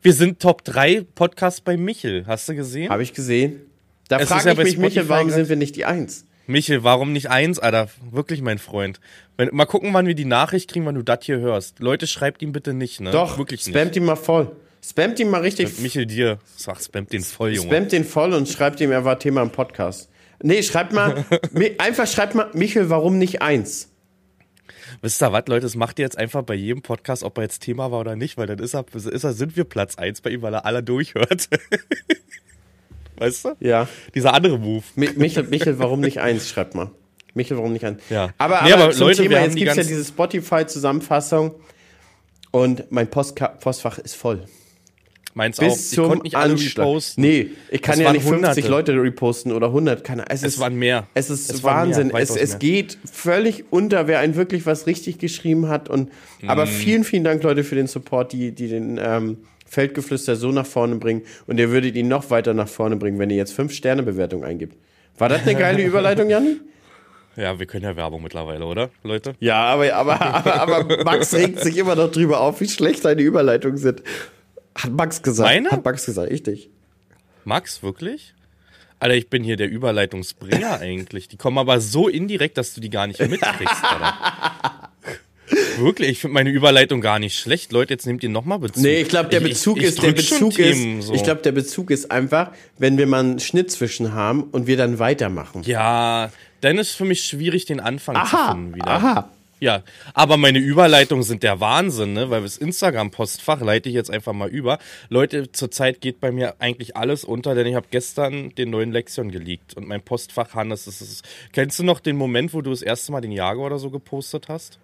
[0.00, 2.24] Wir sind Top 3 Podcast bei Michel.
[2.26, 2.88] Hast du gesehen?
[2.88, 3.60] Habe ich gesehen.
[4.08, 6.24] Da frage ja ich mich, Michel, warum sind wir nicht die Eins?
[6.46, 7.88] Michel, warum nicht eins, Alter?
[8.10, 8.98] Wirklich, mein Freund.
[9.36, 11.78] Wenn, mal gucken, wann wir die Nachricht kriegen, wann du das hier hörst.
[11.78, 13.12] Leute, schreibt ihm bitte nicht, ne?
[13.12, 13.76] Doch, Wirklich nicht.
[13.76, 14.50] spamt ihn mal voll.
[14.82, 15.78] Spamt ihn mal richtig.
[15.80, 16.38] Michel, dir.
[16.56, 17.68] Sag, spamt den voll, Junge.
[17.68, 20.08] Spamt den voll und schreibt ihm, er war Thema im Podcast.
[20.42, 21.24] Nee, schreibt mal,
[21.78, 23.88] einfach schreibt mal, Michel, warum nicht eins?
[25.02, 25.62] Wisst ihr was, Leute?
[25.62, 28.36] Das macht ihr jetzt einfach bei jedem Podcast, ob er jetzt Thema war oder nicht,
[28.38, 30.82] weil dann ist er, ist er, sind wir Platz 1 bei ihm, weil er alle
[30.82, 31.48] durchhört.
[33.18, 33.56] weißt du?
[33.60, 33.86] Ja.
[34.14, 34.82] Dieser andere Move.
[34.96, 36.48] Mi- Michel, Michel, warum nicht eins?
[36.48, 36.90] Schreibt mal.
[37.34, 38.02] Michel, warum nicht eins?
[38.10, 38.30] Ja.
[38.38, 41.54] Aber, Nee, aber, aber zum Leute, Thema, jetzt gibt es ja diese Spotify-Zusammenfassung
[42.50, 44.44] und mein Postka Postfach ist voll.
[45.34, 45.64] Meins auch.
[45.64, 46.86] Bis Ich zum konnte nicht alle Anschlag.
[46.86, 47.22] reposten.
[47.22, 48.68] Nee, ich kann Es ja nicht 50 Hunderte.
[48.68, 50.02] Leute reposten oder 100.
[50.02, 51.06] Keine, es, Es ist, waren mehr.
[51.14, 52.08] Es ist Es Wahnsinn.
[52.08, 55.88] mehr, es, es geht völlig unter, wer einen wirklich was richtig geschrieben hat.
[55.88, 56.10] Und,
[56.42, 56.48] Mhm.
[56.50, 60.64] Aber vielen, vielen Dank, Leute, für den Support, die, die den ähm, Feldgeflüster so nach
[60.66, 61.22] vorne bringen.
[61.46, 64.76] Und ihr würdet ihn noch weiter nach vorne bringen, wenn ihr jetzt 5-Sterne-Bewertung eingibt.
[65.18, 66.56] War das eine geile Überleitung, Janni?
[67.36, 69.34] Ja, wir können ja Werbung mittlerweile, oder, Leute?
[69.38, 73.22] Ja, aber, aber, aber, aber Max regt sich immer noch drüber auf, wie schlecht deine
[73.22, 74.02] Überleitungen sind.
[74.74, 75.48] Hat Max gesagt.
[75.48, 75.70] Meine?
[75.70, 76.70] Hat Max gesagt, ich dich.
[77.44, 78.34] Max, wirklich?
[78.98, 81.28] Alter, ich bin hier der Überleitungsbringer eigentlich.
[81.28, 84.90] Die kommen aber so indirekt, dass du die gar nicht mitkriegst, Alter.
[85.78, 87.72] Wirklich, ich finde meine Überleitung gar nicht schlecht.
[87.72, 88.82] Leute, jetzt nehmt ihr nochmal Bezug.
[88.82, 91.06] Nee, ich glaube, der Ich- Bezug ich, ich ist, der drück schon Bezug Themen, ist,
[91.06, 91.14] so.
[91.14, 94.76] ich glaube, der Bezug ist einfach, wenn wir mal einen Schnitt zwischen haben und wir
[94.76, 95.62] dann weitermachen.
[95.64, 96.30] Ja,
[96.60, 98.86] dann ist für mich schwierig, den Anfang zu finden wieder.
[98.88, 99.30] aha.
[99.60, 99.82] Ja,
[100.14, 102.30] aber meine Überleitungen sind der Wahnsinn, ne?
[102.30, 104.78] Weil das Instagram-Postfach leite ich jetzt einfach mal über.
[105.10, 109.30] Leute, zurzeit geht bei mir eigentlich alles unter, denn ich habe gestern den neuen Lexion
[109.30, 111.24] geleakt und mein Postfach, Hannes, das ist.
[111.52, 114.48] Kennst du noch den Moment, wo du das erste Mal den Jaguar oder so gepostet
[114.48, 114.78] hast?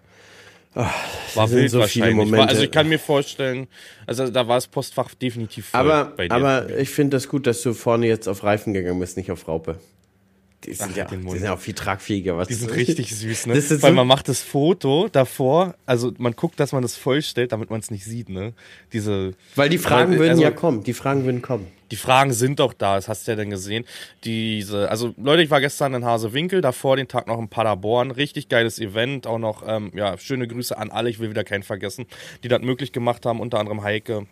[0.75, 2.15] war sind wild so viele wahrscheinlich.
[2.15, 2.37] Momente.
[2.37, 3.67] War, also ich kann mir vorstellen,
[4.05, 6.35] also da war das Postfach definitiv voll Aber, bei dir.
[6.35, 9.47] aber ich finde das gut, dass du vorne jetzt auf Reifen gegangen bist, nicht auf
[9.47, 9.79] Raupe.
[10.63, 12.35] Die sind, Ach, ja, den die sind ja auch viel tragfähiger.
[12.35, 13.53] Was Die sind richtig süß, ne?
[13.53, 17.69] Weil so- man macht das Foto davor, also man guckt, dass man das vollstellt, damit
[17.69, 18.53] man es nicht sieht, ne?
[18.91, 20.83] Diese, Weil die Fragen Weil, würden also- ja kommen.
[20.83, 21.67] Die Fragen würden kommen.
[21.91, 23.85] die Fragen sind doch da, das hast du ja dann gesehen.
[24.23, 28.49] Diese, also Leute, ich war gestern in Hasewinkel, davor den Tag noch in Paderborn, richtig
[28.49, 32.07] geiles Event, auch noch, ähm, ja, schöne Grüße an alle, ich will wieder keinen vergessen,
[32.43, 34.25] die das möglich gemacht haben, unter anderem Heike.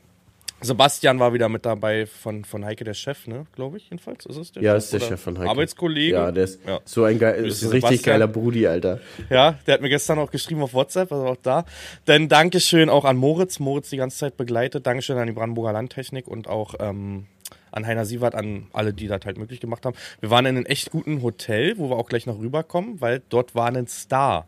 [0.65, 4.35] Sebastian war wieder mit dabei von, von Heike, der Chef, ne, glaube ich, jedenfalls, ist
[4.37, 5.49] es der Ja, ist der Oder Chef von Heike.
[5.49, 6.13] Arbeitskollege.
[6.15, 6.79] Ja, der ist Ja.
[6.85, 8.99] so ein, geil, ist ein richtig geiler Brudi, Alter.
[9.29, 11.65] Ja, der hat mir gestern auch geschrieben auf WhatsApp, also auch da.
[12.05, 14.85] Dann Dankeschön auch an Moritz, Moritz die ganze Zeit begleitet.
[14.85, 17.27] Dankeschön an die Brandenburger Landtechnik und auch ähm,
[17.71, 19.95] an Heiner Sievert, an alle, die das halt möglich gemacht haben.
[20.19, 23.53] Wir waren in einem echt guten Hotel, wo wir auch gleich noch rüberkommen, weil dort
[23.55, 24.47] war ein Star.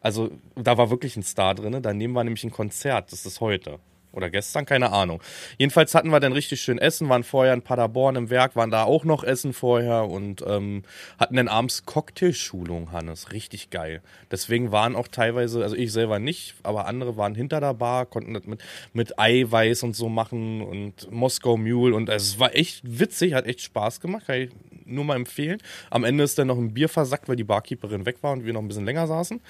[0.00, 1.76] Also da war wirklich ein Star drin.
[1.82, 3.10] Daneben war nämlich ein Konzert.
[3.12, 3.78] Das ist heute.
[4.16, 5.22] Oder gestern, keine Ahnung.
[5.58, 8.84] Jedenfalls hatten wir dann richtig schön Essen, waren vorher in Paderborn im Werk, waren da
[8.84, 10.84] auch noch Essen vorher und ähm,
[11.18, 13.32] hatten dann abends Cocktailschulung, Hannes.
[13.32, 14.00] Richtig geil.
[14.30, 18.32] Deswegen waren auch teilweise, also ich selber nicht, aber andere waren hinter der Bar, konnten
[18.32, 18.62] das mit,
[18.94, 23.60] mit Eiweiß und so machen und Moskau Mule und es war echt witzig, hat echt
[23.60, 24.50] Spaß gemacht, kann ich
[24.86, 25.58] nur mal empfehlen.
[25.90, 28.54] Am Ende ist dann noch ein Bier versackt, weil die Barkeeperin weg war und wir
[28.54, 29.42] noch ein bisschen länger saßen.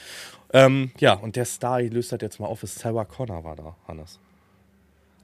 [0.52, 3.54] Ähm, ja, und der Star, ich löse das jetzt mal auf, ist Sarah Connor war
[3.54, 4.18] da, Hannes.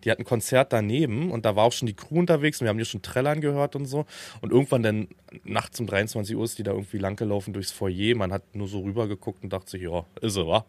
[0.04, 2.70] Die hatten ein Konzert daneben und da war auch schon die Crew unterwegs und wir
[2.70, 4.06] haben hier schon Trellern gehört und so.
[4.40, 5.08] Und irgendwann dann
[5.44, 8.16] nachts um 23 Uhr ist die da irgendwie langgelaufen durchs Foyer.
[8.16, 10.64] Man hat nur so rübergeguckt und dachte sich, ja, ist sie, wa?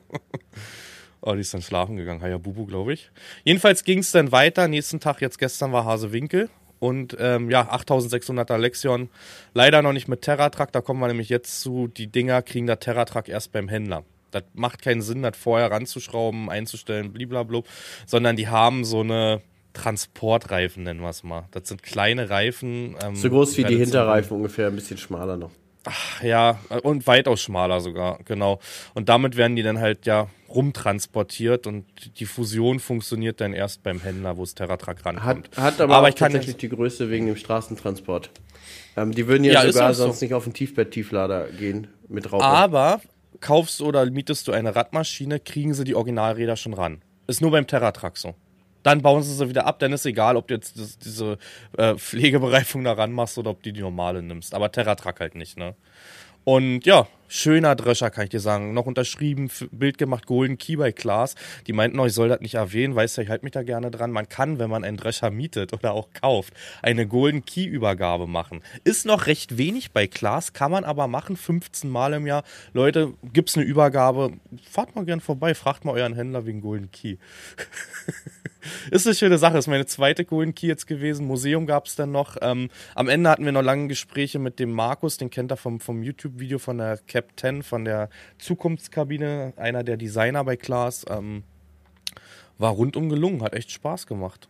[1.20, 3.10] oh, die ist dann schlafen gegangen, Hayabubu, glaube ich.
[3.44, 4.68] Jedenfalls ging es dann weiter.
[4.68, 6.48] Nächsten Tag, jetzt gestern war Hasewinkel.
[6.78, 9.10] Und ähm, ja, 8600er Lexion.
[9.52, 11.88] Leider noch nicht mit Terratrack, da kommen wir nämlich jetzt zu.
[11.88, 14.04] Die Dinger kriegen der Terratrack erst beim Händler.
[14.30, 17.62] Das macht keinen Sinn, das vorher ranzuschrauben, einzustellen, blablabla,
[18.06, 21.46] sondern die haben so eine Transportreifen, nennen wir es mal.
[21.52, 22.96] Das sind kleine Reifen.
[23.02, 25.50] Ähm, so groß wie die Hinterreifen ungefähr, ein bisschen schmaler noch.
[25.84, 28.60] Ach, ja, und weitaus schmaler sogar, genau.
[28.92, 31.86] Und damit werden die dann halt ja rumtransportiert und
[32.18, 35.56] die Fusion funktioniert dann erst beim Händler, wo es Terratrack rankommt.
[35.56, 38.30] Hat, hat aber, aber ich tatsächlich die Größe wegen dem Straßentransport.
[38.96, 40.24] Ähm, die würden ja, ja sogar sonst so.
[40.24, 42.42] nicht auf den Tiefbett-Tieflader gehen mit Rauch.
[42.42, 43.00] Aber
[43.40, 47.02] kaufst oder mietest du eine Radmaschine, kriegen sie die Originalräder schon ran.
[47.26, 48.34] Ist nur beim Terratrack so.
[48.82, 51.38] Dann bauen sie sie wieder ab, dann ist egal, ob du jetzt das, diese
[51.76, 54.54] äh, Pflegebereifung da ranmachst oder ob du die normale nimmst.
[54.54, 55.74] Aber Terratrack halt nicht, ne?
[56.44, 58.74] Und ja, schöner Drescher, kann ich dir sagen.
[58.74, 61.34] Noch unterschrieben, Bild gemacht, Golden Key bei Klaas.
[61.66, 63.90] Die meinten, oh, ich soll das nicht erwähnen, weißt du, ich halte mich da gerne
[63.90, 64.10] dran.
[64.10, 68.62] Man kann, wenn man einen Drescher mietet oder auch kauft, eine Golden Key Übergabe machen.
[68.84, 72.42] Ist noch recht wenig bei Klaas, kann man aber machen, 15 Mal im Jahr.
[72.72, 74.32] Leute, gibt's eine Übergabe,
[74.68, 77.16] fahrt mal gern vorbei, fragt mal euren Händler wegen Golden Key.
[78.90, 79.58] ist eine schöne Sache.
[79.58, 81.26] Ist meine zweite Golden Key jetzt gewesen.
[81.26, 82.36] Museum gab es dann noch.
[82.40, 85.80] Ähm, am Ende hatten wir noch lange Gespräche mit dem Markus, den kennt er vom,
[85.80, 91.04] vom YouTube-Video von der Cap 10, von der Zukunftskabine, einer der Designer bei Klaas.
[91.08, 91.44] Ähm,
[92.58, 94.48] war rundum gelungen, hat echt Spaß gemacht.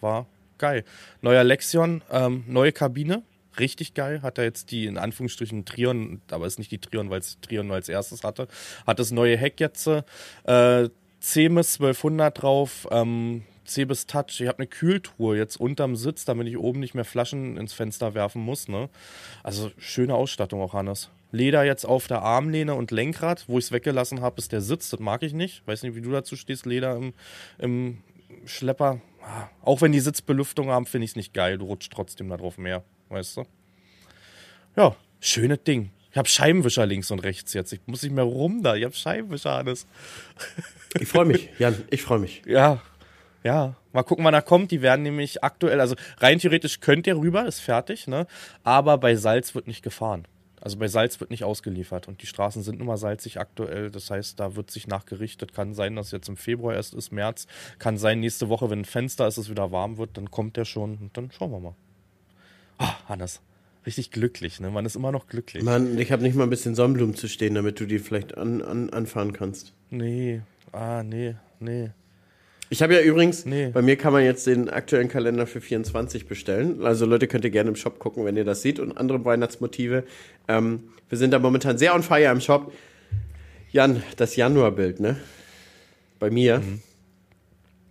[0.00, 0.26] War
[0.58, 0.84] geil.
[1.22, 3.22] Neuer Lexion, ähm, neue Kabine,
[3.58, 4.22] richtig geil.
[4.22, 7.66] Hat er jetzt die in Anführungsstrichen Trion, aber ist nicht die Trion, weil es Trion
[7.66, 8.48] nur als erstes hatte.
[8.86, 9.86] Hat das neue Heck jetzt.
[9.86, 10.88] Äh,
[11.20, 14.40] CMIS 1200 drauf, ähm, Cebis Touch.
[14.40, 18.14] Ich habe eine Kühltruhe jetzt unterm Sitz, damit ich oben nicht mehr Flaschen ins Fenster
[18.14, 18.68] werfen muss.
[18.68, 18.88] Ne?
[19.42, 21.10] Also schöne Ausstattung auch, Hannes.
[21.32, 23.44] Leder jetzt auf der Armlehne und Lenkrad.
[23.48, 24.90] Wo ich es weggelassen habe, ist der Sitz.
[24.90, 25.66] Das mag ich nicht.
[25.66, 26.66] Weiß nicht, wie du dazu stehst.
[26.66, 27.12] Leder im,
[27.58, 27.98] im
[28.44, 29.00] Schlepper.
[29.22, 31.58] Ah, auch wenn die Sitzbelüftung haben, finde ich es nicht geil.
[31.58, 32.84] Du rutscht trotzdem da drauf mehr.
[33.08, 33.44] Weißt du?
[34.76, 35.90] Ja, schönes Ding.
[36.16, 37.74] Ich habe Scheibenwischer links und rechts jetzt.
[37.74, 38.74] Ich muss nicht mehr rum da.
[38.74, 39.86] Ich habe Scheibenwischer, Hannes.
[40.98, 41.76] Ich freue mich, Jan.
[41.90, 42.40] Ich freue mich.
[42.46, 42.80] Ja,
[43.44, 44.70] ja, mal gucken, wann er kommt.
[44.70, 48.26] Die werden nämlich aktuell, also rein theoretisch könnt ihr rüber, ist fertig, ne?
[48.64, 50.26] Aber bei Salz wird nicht gefahren.
[50.62, 53.90] Also bei Salz wird nicht ausgeliefert und die Straßen sind nun mal salzig aktuell.
[53.90, 55.52] Das heißt, da wird sich nachgerichtet.
[55.52, 57.46] Kann sein, dass jetzt im Februar erst ist, März.
[57.78, 60.64] Kann sein, nächste Woche, wenn ein Fenster ist, es wieder warm wird, dann kommt der
[60.64, 61.74] schon und dann schauen wir mal.
[62.78, 63.42] Ah, Hannes,
[63.86, 64.70] richtig glücklich, ne?
[64.70, 65.62] Man ist immer noch glücklich.
[65.62, 68.62] Mann, ich habe nicht mal ein bisschen Sonnenblumen zu stehen, damit du die vielleicht an,
[68.62, 69.72] an, anfahren kannst.
[69.90, 71.90] Nee, ah, nee, nee.
[72.68, 73.68] Ich habe ja übrigens, nee.
[73.68, 76.84] bei mir kann man jetzt den aktuellen Kalender für 24 bestellen.
[76.84, 80.04] Also Leute, könnt ihr gerne im Shop gucken, wenn ihr das seht und andere Weihnachtsmotive.
[80.48, 82.72] Ähm, wir sind da momentan sehr on fire im Shop.
[83.70, 85.16] Jan, das Januarbild, ne?
[86.18, 86.80] Bei mir mhm.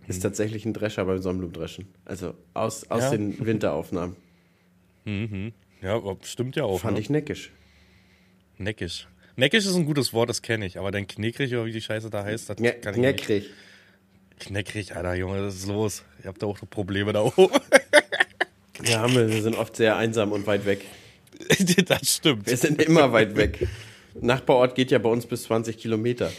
[0.08, 1.86] ist tatsächlich ein Drescher beim Sonnenblumendreschen.
[2.04, 3.10] Also aus, aus ja.
[3.12, 4.16] den Winteraufnahmen.
[5.06, 5.52] Mhm.
[5.82, 6.80] Ja, stimmt ja auch.
[6.80, 7.00] Fand ne?
[7.00, 7.52] ich neckisch.
[8.58, 9.08] Neckisch.
[9.36, 10.78] Neckisch ist ein gutes Wort, das kenne ich.
[10.78, 13.42] Aber dein Knickrig oder wie die Scheiße da heißt, das ne kann ich Knickrig.
[13.44, 13.54] nicht.
[14.38, 16.04] Kneckrig, Alter, Junge, was ist los?
[16.22, 17.48] Ihr habt da auch noch Probleme da oben.
[18.84, 19.30] Ja, haben wir.
[19.30, 20.84] Wir sind oft sehr einsam und weit weg.
[21.86, 22.46] das stimmt.
[22.46, 23.66] Wir sind immer weit weg.
[24.20, 26.30] Nachbarort geht ja bei uns bis 20 Kilometer.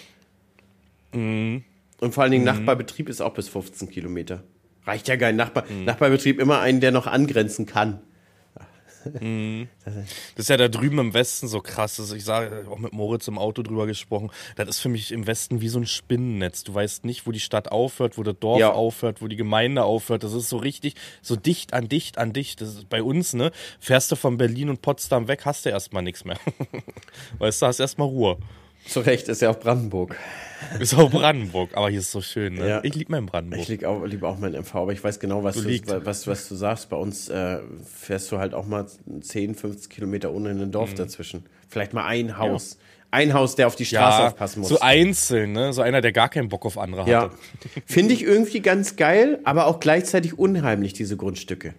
[1.13, 1.63] Mhm.
[1.99, 2.51] Und vor allen Dingen mhm.
[2.51, 4.43] Nachbarbetrieb ist auch bis 15 Kilometer.
[4.85, 5.35] Reicht ja nicht.
[5.35, 5.85] Nachbar, mhm.
[5.85, 8.01] Nachbarbetrieb immer einen, der noch angrenzen kann.
[9.19, 9.67] Mhm.
[10.35, 11.99] Das ist ja da drüben im Westen so krass.
[11.99, 14.29] Also ich sage auch mit Moritz im Auto drüber gesprochen.
[14.55, 16.63] Das ist für mich im Westen wie so ein Spinnennetz.
[16.63, 18.71] Du weißt nicht, wo die Stadt aufhört, wo das Dorf ja.
[18.71, 20.23] aufhört, wo die Gemeinde aufhört.
[20.23, 22.61] Das ist so richtig, so dicht an dicht an dicht.
[22.61, 23.51] Das ist bei uns, ne?
[23.79, 26.37] Fährst du von Berlin und Potsdam weg, hast du erstmal nichts mehr.
[27.39, 28.37] weißt du, hast erstmal Ruhe.
[28.87, 30.17] Zu Recht, ist ja auch Brandenburg.
[30.79, 32.55] Ist auch Brandenburg, aber hier ist so schön.
[32.55, 32.67] Ne?
[32.67, 32.83] Ja.
[32.83, 33.61] Ich liebe meinen Brandenburg.
[33.61, 36.27] Ich liebe auch, lieb auch meinen MV, aber ich weiß genau, was du, du was,
[36.27, 36.89] was du sagst.
[36.89, 38.87] Bei uns äh, fährst du halt auch mal
[39.21, 40.95] 10, 15 Kilometer ohne ein Dorf mhm.
[40.95, 41.45] dazwischen.
[41.69, 42.73] Vielleicht mal ein Haus.
[42.73, 42.85] Ja.
[43.09, 44.69] Ein Haus, der auf die Straße ja, aufpassen muss.
[44.69, 45.71] So einzeln, ne?
[45.71, 47.21] So einer, der gar keinen Bock auf andere ja.
[47.23, 47.35] hatte.
[47.85, 51.73] Finde ich irgendwie ganz geil, aber auch gleichzeitig unheimlich, diese Grundstücke.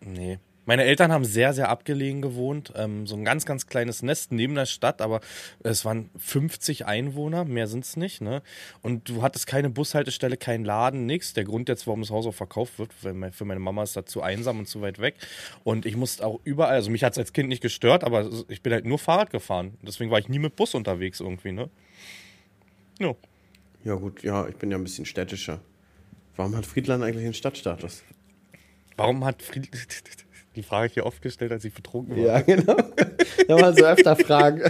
[0.00, 0.38] Nee.
[0.70, 2.72] Meine Eltern haben sehr, sehr abgelegen gewohnt.
[2.76, 5.20] Ähm, so ein ganz, ganz kleines Nest neben der Stadt, aber
[5.64, 8.20] es waren 50 Einwohner, mehr sind es nicht.
[8.20, 8.40] Ne?
[8.80, 11.32] Und du hattest keine Bushaltestelle, keinen Laden, nichts.
[11.32, 14.22] Der Grund jetzt, warum das Haus auch verkauft wird, für meine Mama ist das zu
[14.22, 15.16] einsam und zu weit weg.
[15.64, 18.62] Und ich musste auch überall, also mich hat es als Kind nicht gestört, aber ich
[18.62, 19.76] bin halt nur Fahrrad gefahren.
[19.82, 21.50] Deswegen war ich nie mit Bus unterwegs irgendwie.
[21.50, 21.68] Ne?
[23.00, 23.16] Ja.
[23.82, 25.58] Ja, gut, ja, ich bin ja ein bisschen städtischer.
[26.36, 28.04] Warum hat Friedland eigentlich einen Stadtstatus?
[28.96, 29.68] Warum hat Fried
[30.56, 32.24] die Frage ich hier oft gestellt, als ich betrunken war.
[32.24, 32.76] Ja, genau.
[33.46, 34.62] Da waren so öfter Fragen,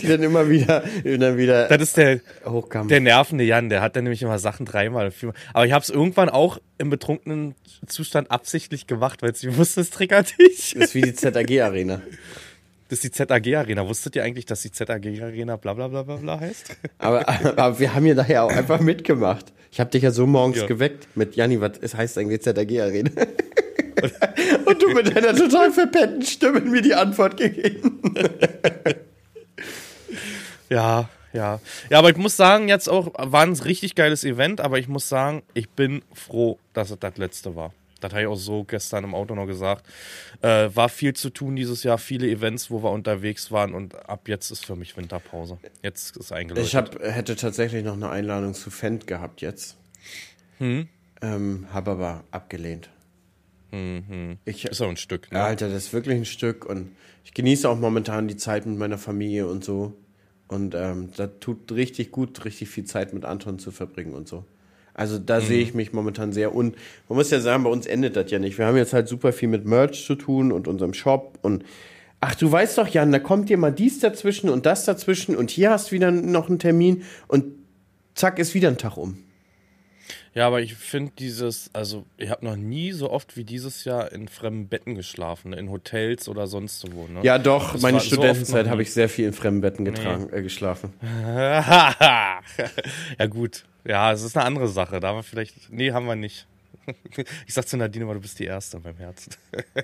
[0.00, 2.88] die dann immer wieder, dann wieder Das ist der, hochkamen.
[2.88, 5.10] der nervende Jan, der hat dann nämlich immer Sachen dreimal.
[5.10, 5.36] viermal.
[5.52, 7.54] Aber ich habe es irgendwann auch im betrunkenen
[7.86, 10.74] Zustand absichtlich gemacht, weil ich wusste, es triggert dich.
[10.74, 12.00] Das ist wie die ZAG-Arena.
[12.88, 13.86] Das ist die ZAG-Arena.
[13.88, 16.76] Wusstet ihr eigentlich, dass die ZAG-Arena bla bla bla bla bla heißt?
[16.98, 19.52] Aber, aber wir haben ja daher auch einfach mitgemacht.
[19.70, 20.66] Ich habe dich ja so morgens Ja.
[20.66, 23.10] geweckt mit Janni, was es heißt eigentlich ZAG-Arena?
[24.64, 28.00] Und du mit deiner total verpennten Stimme mir die Antwort gegeben.
[30.70, 31.60] Ja, ja.
[31.90, 35.08] Ja, aber ich muss sagen, jetzt auch, war ein richtig geiles Event, aber ich muss
[35.08, 37.72] sagen, ich bin froh, dass es das letzte war.
[38.00, 39.84] Das habe ich auch so gestern im Auto noch gesagt.
[40.40, 44.28] Äh, war viel zu tun dieses Jahr, viele Events, wo wir unterwegs waren und ab
[44.28, 45.58] jetzt ist für mich Winterpause.
[45.82, 46.68] Jetzt ist eingeläutet.
[46.68, 49.76] Ich hab, hätte tatsächlich noch eine Einladung zu Fendt gehabt jetzt.
[50.58, 50.88] Hm?
[51.20, 52.88] Ähm, habe aber abgelehnt.
[54.44, 55.42] Ich, ist auch ein Stück, ne?
[55.42, 56.90] Alter, das ist wirklich ein Stück und
[57.24, 59.94] ich genieße auch momentan die Zeit mit meiner Familie und so.
[60.48, 64.44] Und ähm, da tut richtig gut, richtig viel Zeit mit Anton zu verbringen und so.
[64.94, 66.74] Also da sehe ich mich momentan sehr und
[67.08, 68.58] man muss ja sagen, bei uns endet das ja nicht.
[68.58, 71.64] Wir haben jetzt halt super viel mit Merch zu tun und unserem Shop und
[72.18, 75.50] ach, du weißt doch, Jan, da kommt dir mal dies dazwischen und das dazwischen und
[75.50, 77.44] hier hast du wieder noch einen Termin und
[78.14, 79.18] zack ist wieder ein Tag um.
[80.38, 84.12] Ja, aber ich finde dieses, also ich habe noch nie so oft wie dieses Jahr
[84.12, 85.56] in fremden Betten geschlafen, ne?
[85.56, 87.08] in Hotels oder sonst wo.
[87.08, 87.22] Ne?
[87.24, 90.32] Ja, doch, Das meine so Studentenzeit noch habe ich sehr viel in fremden Betten getragen,
[90.32, 90.92] äh, geschlafen.
[91.02, 92.40] ja,
[93.28, 93.64] gut.
[93.84, 95.00] Ja, es ist eine andere Sache.
[95.00, 95.72] Da haben wir vielleicht.
[95.72, 96.46] Nee, haben wir nicht.
[97.48, 99.32] Ich sag zu Nadine, aber du bist die Erste beim Herzen.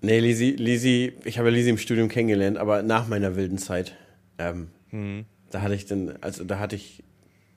[0.00, 3.96] Nee, Lisi, Lisi, ich habe Lisi im Studium kennengelernt, aber nach meiner wilden Zeit.
[4.38, 5.24] Ähm, Hm.
[5.50, 7.02] Da hatte ich dann, also da hatte ich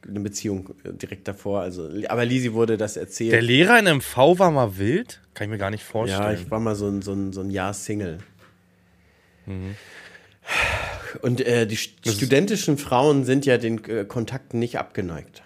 [0.07, 1.61] eine Beziehung äh, direkt davor.
[1.61, 3.33] Also, aber Lisi wurde das erzählt.
[3.33, 5.21] Der Lehrer in MV war mal wild?
[5.33, 6.39] Kann ich mir gar nicht ja, vorstellen.
[6.41, 8.19] ich war mal so ein, so ein, so ein Jahr Single.
[9.45, 9.75] Mhm.
[11.21, 15.43] Und äh, die st- studentischen Frauen sind ja den äh, Kontakten nicht abgeneigt.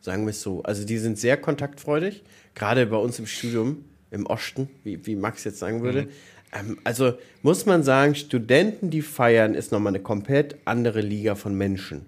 [0.00, 0.62] Sagen wir es so.
[0.62, 2.22] Also die sind sehr kontaktfreudig,
[2.54, 6.02] gerade bei uns im Studium, im Osten, wie, wie Max jetzt sagen würde.
[6.02, 6.08] Mhm.
[6.52, 11.54] Ähm, also muss man sagen, Studenten, die feiern, ist nochmal eine komplett andere Liga von
[11.54, 12.06] Menschen.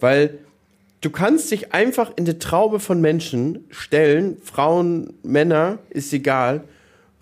[0.00, 0.38] Weil
[1.06, 6.64] du kannst dich einfach in die Traube von Menschen stellen, Frauen, Männer, ist egal,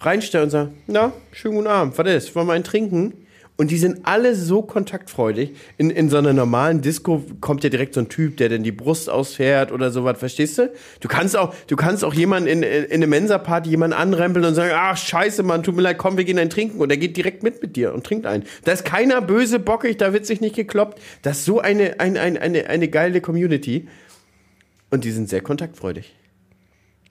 [0.00, 3.23] reinstellen und sagen, na, schönen guten Abend, was ist, wollen wir einen trinken?
[3.56, 5.52] Und die sind alle so kontaktfreudig.
[5.78, 8.72] In, in so einer normalen Disco kommt ja direkt so ein Typ, der dann die
[8.72, 10.72] Brust ausfährt oder sowas, verstehst du?
[10.98, 14.56] Du kannst auch, du kannst auch jemanden in, in, in eine Mensa-Party jemanden anrempeln und
[14.56, 16.80] sagen, ach, scheiße, Mann, tut mir leid, komm, wir gehen einen trinken.
[16.80, 18.42] Und der geht direkt mit mit dir und trinkt einen.
[18.64, 21.00] Da ist keiner böse, bockig, da wird sich nicht gekloppt.
[21.22, 23.86] Das ist so eine, ein, ein, eine, eine geile Community.
[24.90, 26.12] Und die sind sehr kontaktfreudig.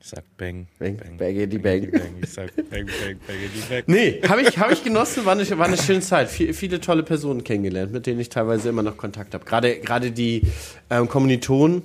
[0.04, 0.68] Ich sag Bang.
[0.80, 1.90] Bang, Bangity Bang.
[1.90, 2.16] Bang.
[2.22, 3.84] Ich sag Bang, Bang, Bangity Bang.
[3.88, 6.30] Nee, habe ich, hab ich genossen, war eine, war eine schöne Zeit.
[6.30, 9.46] Viel, viele tolle Personen kennengelernt, mit denen ich teilweise immer noch Kontakt habe.
[9.46, 10.42] Gerade, gerade die
[10.90, 11.84] ähm, Kommilitonen,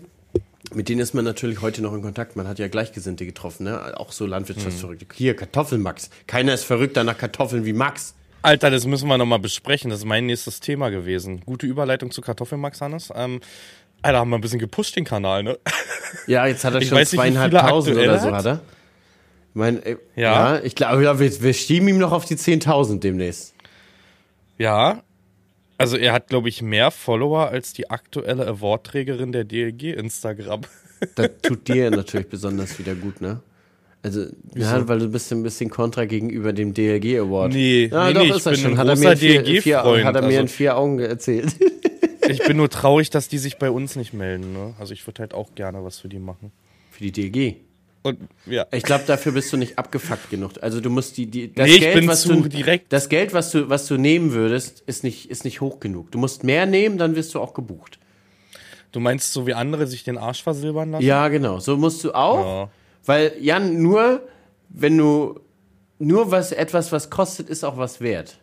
[0.74, 2.34] mit denen ist man natürlich heute noch in Kontakt.
[2.34, 3.96] Man hat ja Gleichgesinnte getroffen, ne?
[3.96, 5.06] auch so Landwirtschaftsverrückte.
[5.14, 6.10] Hier, Kartoffelmax.
[6.26, 8.16] Keiner ist verrückter nach Kartoffeln wie Max.
[8.42, 9.90] Alter, das müssen wir nochmal besprechen.
[9.90, 11.42] Das ist mein nächstes Thema gewesen.
[11.44, 13.12] Gute Überleitung zu Kartoffelmax, Hannes.
[13.14, 13.40] Ähm,
[14.02, 15.58] Alter, haben wir ein bisschen gepusht, den Kanal, ne?
[16.26, 18.46] Ja, jetzt hat er Ich schon zweieinhalbtausend oder so, hat.
[18.46, 18.54] er.
[19.50, 20.56] Ich mein, äh, ja.
[20.56, 20.62] Ja.
[20.62, 23.54] ich glaube, wir, wir schieben ihm noch auf die 10.000 demnächst.
[24.56, 25.02] Ja.
[25.76, 30.62] Also er hat, glaube ich, mehr Follower als die aktuelle Awardträgerin der DLG Instagram.
[31.14, 33.40] Das tut dir natürlich besonders wieder gut, ne?
[34.02, 37.52] Also, ja, weil du bist ein bisschen kontra gegenüber dem DLG Award.
[37.52, 38.70] Nee, ja, nee, doch, nee, ist ich das bin schon.
[38.72, 41.54] ein Hat er großer DLG-Freund, hat er mir also- in vier Augen erzählt.
[42.28, 44.52] Ich bin nur traurig, dass die sich bei uns nicht melden.
[44.52, 44.74] Ne?
[44.78, 46.52] Also ich würde halt auch gerne was für die machen.
[46.90, 47.56] Für die DLG.
[48.02, 48.66] Und ja.
[48.72, 50.52] Ich glaube, dafür bist du nicht abgefuckt genug.
[50.60, 52.92] Also du musst die, die das Nee, Geld, was du, direkt.
[52.92, 56.10] Das Geld, was du, was du nehmen würdest, ist nicht, ist nicht hoch genug.
[56.12, 57.98] Du musst mehr nehmen, dann wirst du auch gebucht.
[58.92, 61.04] Du meinst, so wie andere sich den Arsch versilbern lassen?
[61.04, 61.58] Ja, genau.
[61.58, 62.44] So musst du auch.
[62.44, 62.70] Ja.
[63.04, 64.22] Weil, Jan, nur,
[64.68, 65.40] wenn du,
[65.98, 68.38] nur was, etwas, was kostet, ist auch was wert.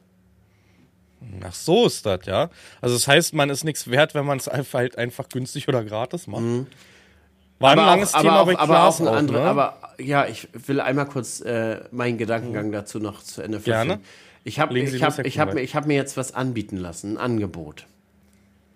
[1.43, 2.49] Ach so ist das, ja.
[2.81, 5.83] Also das heißt, man ist nichts wert, wenn man es einfach halt einfach günstig oder
[5.83, 6.43] gratis macht.
[7.59, 9.45] War ein langes auch, Thema aber auch, bei aber Klaas auch ein auch, andere, ne?
[9.45, 13.87] aber ja, ich will einmal kurz äh, meinen Gedankengang dazu noch zu Ende führen.
[13.87, 14.01] Gerne.
[14.43, 17.87] Ich habe ich hab, ich hab, ich hab mir jetzt was anbieten lassen, ein Angebot.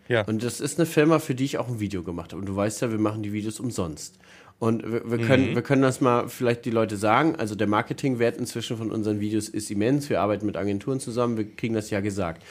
[0.08, 0.24] ja.
[0.24, 2.40] Und das ist eine Firma, für die ich auch ein Video gemacht habe.
[2.40, 4.18] Und du weißt ja, wir machen die Videos umsonst.
[4.60, 5.22] Und wir, wir, Mhm.
[5.24, 7.36] können, wir können das mal vielleicht die Leute sagen.
[7.38, 10.10] Also der Marketingwert inzwischen von unseren Videos ist immens.
[10.10, 12.44] Wir arbeiten mit Agenturen zusammen, wir kriegen das ja gesagt.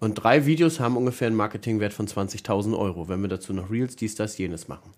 [0.00, 3.94] Und drei Videos haben ungefähr einen Marketingwert von 20.000 Euro, wenn wir dazu noch Reels,
[3.94, 4.90] dies, das, jenes machen.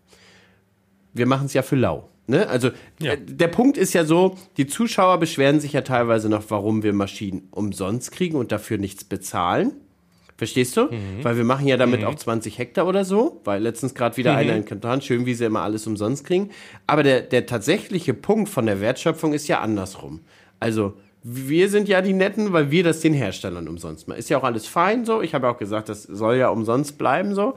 [1.13, 2.09] wir machen es ja für lau.
[2.27, 2.49] Ne?
[2.49, 3.13] Also Ja.
[3.13, 6.93] äh, der Punkt ist ja so, die Zuschauer beschweren sich ja teilweise noch, warum wir
[6.95, 9.73] Maschinen umsonst kriegen und dafür nichts bezahlen.
[10.37, 10.89] Verstehst du?
[11.23, 14.57] Weil wir machen ja damit auch 20 Hektar oder so, weil letztens gerade wieder einer
[14.57, 16.51] in Kanton, schön wie sie immer alles umsonst kriegen.
[16.89, 20.21] Aber der, der tatsächliche Punkt von der Wertschöpfung ist ja andersrum.
[20.59, 24.19] Also wir sind ja die Netten, weil wir das den Herstellern umsonst machen.
[24.19, 25.23] Ist ja auch alles fein so.
[25.23, 27.55] Ich habe ja auch gesagt, das soll ja umsonst bleiben so.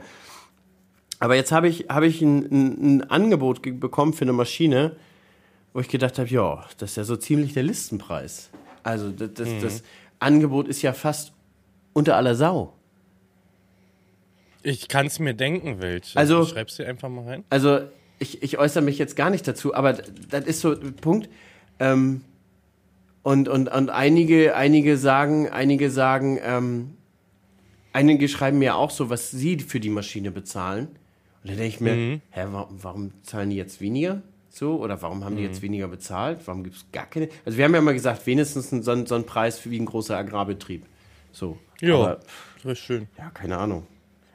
[1.20, 4.96] Aber jetzt habe ich, habe ich ein, ein, ein Angebot ge- bekommen für eine Maschine,
[5.72, 8.50] wo ich gedacht habe, ja, das ist ja so ziemlich der Listenpreis.
[8.84, 9.82] Also das, das, das
[10.20, 11.32] Angebot ist ja fast
[11.92, 12.74] unter aller Sau.
[14.62, 16.18] Ich kann es mir denken, welche.
[16.18, 17.44] Also- schreib's dir einfach mal rein.
[17.50, 17.80] Also
[18.18, 21.28] ich, ich äußere mich jetzt gar nicht dazu, aber das ist so ein Punkt.
[21.78, 22.22] Ähm,
[23.22, 26.94] und, und, und einige, einige sagen, einige sagen, ähm,
[27.92, 30.88] einige schreiben mir auch so, was sie für die Maschine bezahlen.
[31.42, 34.22] Und dann denke ich mir, hä, warum, warum zahlen die jetzt weniger?
[34.50, 36.40] So, oder warum haben die jetzt weniger bezahlt?
[36.46, 37.28] Warum gibt es gar keine?
[37.44, 40.16] Also wir haben ja mal gesagt, wenigstens so, ein, so ein Preis wie ein großer
[40.16, 40.84] Agrarbetrieb.
[41.38, 41.56] So.
[41.80, 42.20] Ja, Aber,
[42.62, 43.06] das ist schön.
[43.16, 43.86] ja, keine Ahnung.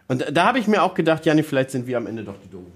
[0.07, 2.35] Und da, da habe ich mir auch gedacht, Janni, vielleicht sind wir am Ende doch
[2.41, 2.71] die Doofen.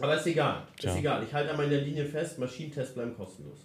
[0.00, 0.62] Aber ist egal.
[0.74, 0.96] Ist Tja.
[0.96, 1.22] egal.
[1.26, 3.58] Ich halte an meiner Linie fest, Maschinentests bleiben kostenlos.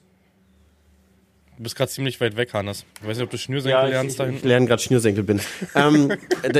[1.57, 2.85] Du bist gerade ziemlich weit weg, Hannes.
[3.01, 4.47] Ich weiß nicht, ob du Schnürsenkel lernst da ich, ich hinten.
[4.49, 5.39] lerne gerade Schnürsenkel bin.
[5.75, 6.11] ähm,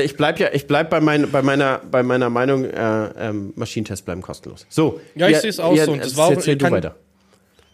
[0.02, 4.04] ich bleib ja, ich bleib bei, mein, bei meiner, bei meiner Meinung, äh, ähm, Maschinentests
[4.04, 4.66] bleiben kostenlos.
[4.70, 5.00] So.
[5.14, 5.92] Ja, ich ihr- seh's auch so.
[5.92, 6.96] Und das war auch- erzähl ich du kann- weiter.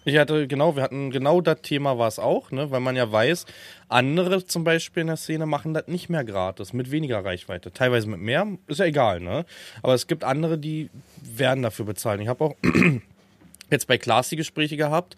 [0.04, 2.70] Ich hatte, genau, wir hatten genau das Thema war es auch, ne?
[2.70, 3.46] Weil man ja weiß,
[3.88, 7.72] andere zum Beispiel in der Szene machen das nicht mehr gratis, mit weniger Reichweite.
[7.72, 9.44] Teilweise mit mehr, ist ja egal, ne?
[9.82, 10.90] Aber es gibt andere, die
[11.22, 12.20] werden dafür bezahlen.
[12.20, 12.56] Ich habe auch
[13.70, 15.16] jetzt bei Klaas die Gespräche gehabt,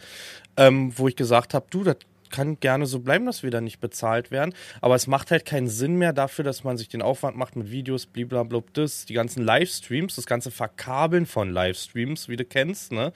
[0.56, 1.96] ähm, wo ich gesagt habe, du, das
[2.34, 4.54] kann gerne so bleiben, dass wir da nicht bezahlt werden.
[4.80, 7.70] Aber es macht halt keinen Sinn mehr dafür, dass man sich den Aufwand macht mit
[7.70, 13.12] Videos, blablabla, das, die ganzen Livestreams, das ganze Verkabeln von Livestreams, wie du kennst, ne?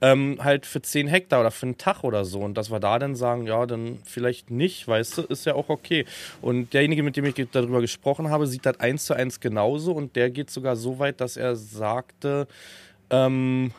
[0.00, 2.40] Ähm, halt für 10 Hektar oder für einen Tag oder so.
[2.40, 5.68] Und dass wir da dann sagen, ja, dann vielleicht nicht, weißt du, ist ja auch
[5.68, 6.06] okay.
[6.40, 10.16] Und derjenige, mit dem ich darüber gesprochen habe, sieht das eins zu eins genauso und
[10.16, 12.46] der geht sogar so weit, dass er sagte,
[13.10, 13.72] ähm,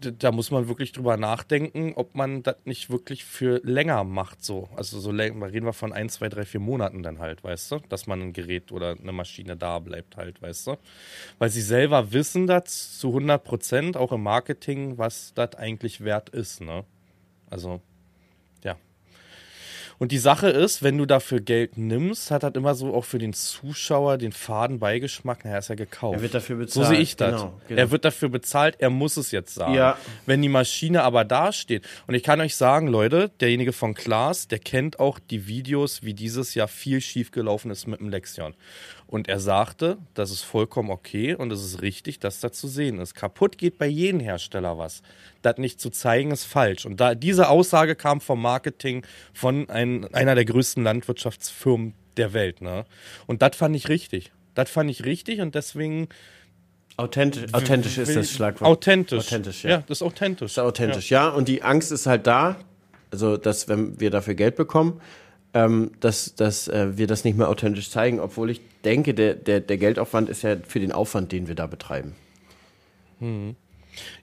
[0.00, 4.68] da muss man wirklich drüber nachdenken, ob man das nicht wirklich für länger macht, so.
[4.76, 7.78] Also so reden wir von ein, zwei, drei, vier Monaten dann halt, weißt du?
[7.88, 10.76] Dass man ein Gerät oder eine Maschine da bleibt halt, weißt du?
[11.38, 16.28] Weil sie selber wissen das zu 100 Prozent, auch im Marketing, was das eigentlich wert
[16.30, 16.84] ist, ne?
[17.50, 17.80] Also.
[20.02, 23.18] Und die Sache ist, wenn du dafür Geld nimmst, hat das immer so auch für
[23.18, 26.16] den Zuschauer den faden Beigeschmack, naja, ist ja gekauft.
[26.16, 26.88] Er wird dafür So bezahlt.
[26.88, 27.30] sehe ich das.
[27.40, 27.80] Genau, genau.
[27.80, 29.74] Er wird dafür bezahlt, er muss es jetzt sagen.
[29.74, 29.96] Ja.
[30.26, 34.58] Wenn die Maschine aber dasteht, und ich kann euch sagen, Leute, derjenige von Klaas, der
[34.58, 38.54] kennt auch die Videos, wie dieses Jahr viel schiefgelaufen ist mit dem Lexion.
[39.06, 42.98] Und er sagte, das ist vollkommen okay und es ist richtig, dass da zu sehen
[42.98, 43.14] ist.
[43.14, 45.02] Kaputt geht bei jedem Hersteller was.
[45.42, 46.86] Das nicht zu zeigen ist falsch.
[46.86, 52.60] Und da diese Aussage kam vom Marketing von ein, einer der größten Landwirtschaftsfirmen der Welt.
[52.60, 52.84] Ne?
[53.26, 54.32] Und das fand ich richtig.
[54.54, 56.08] Das fand ich richtig und deswegen
[56.98, 58.70] Authentisch, authentisch ist das Schlagwort.
[58.70, 59.18] Authentisch.
[59.18, 59.70] Authentisch, ja.
[59.70, 59.84] ja.
[59.86, 60.52] das ist authentisch.
[60.52, 61.28] ist authentisch, ja.
[61.28, 62.56] Und die Angst ist halt da,
[63.10, 65.00] also dass wenn wir dafür Geld bekommen,
[65.54, 69.60] ähm, dass, dass äh, wir das nicht mehr authentisch zeigen, obwohl ich denke, der, der,
[69.60, 72.14] der Geldaufwand ist ja für den Aufwand, den wir da betreiben.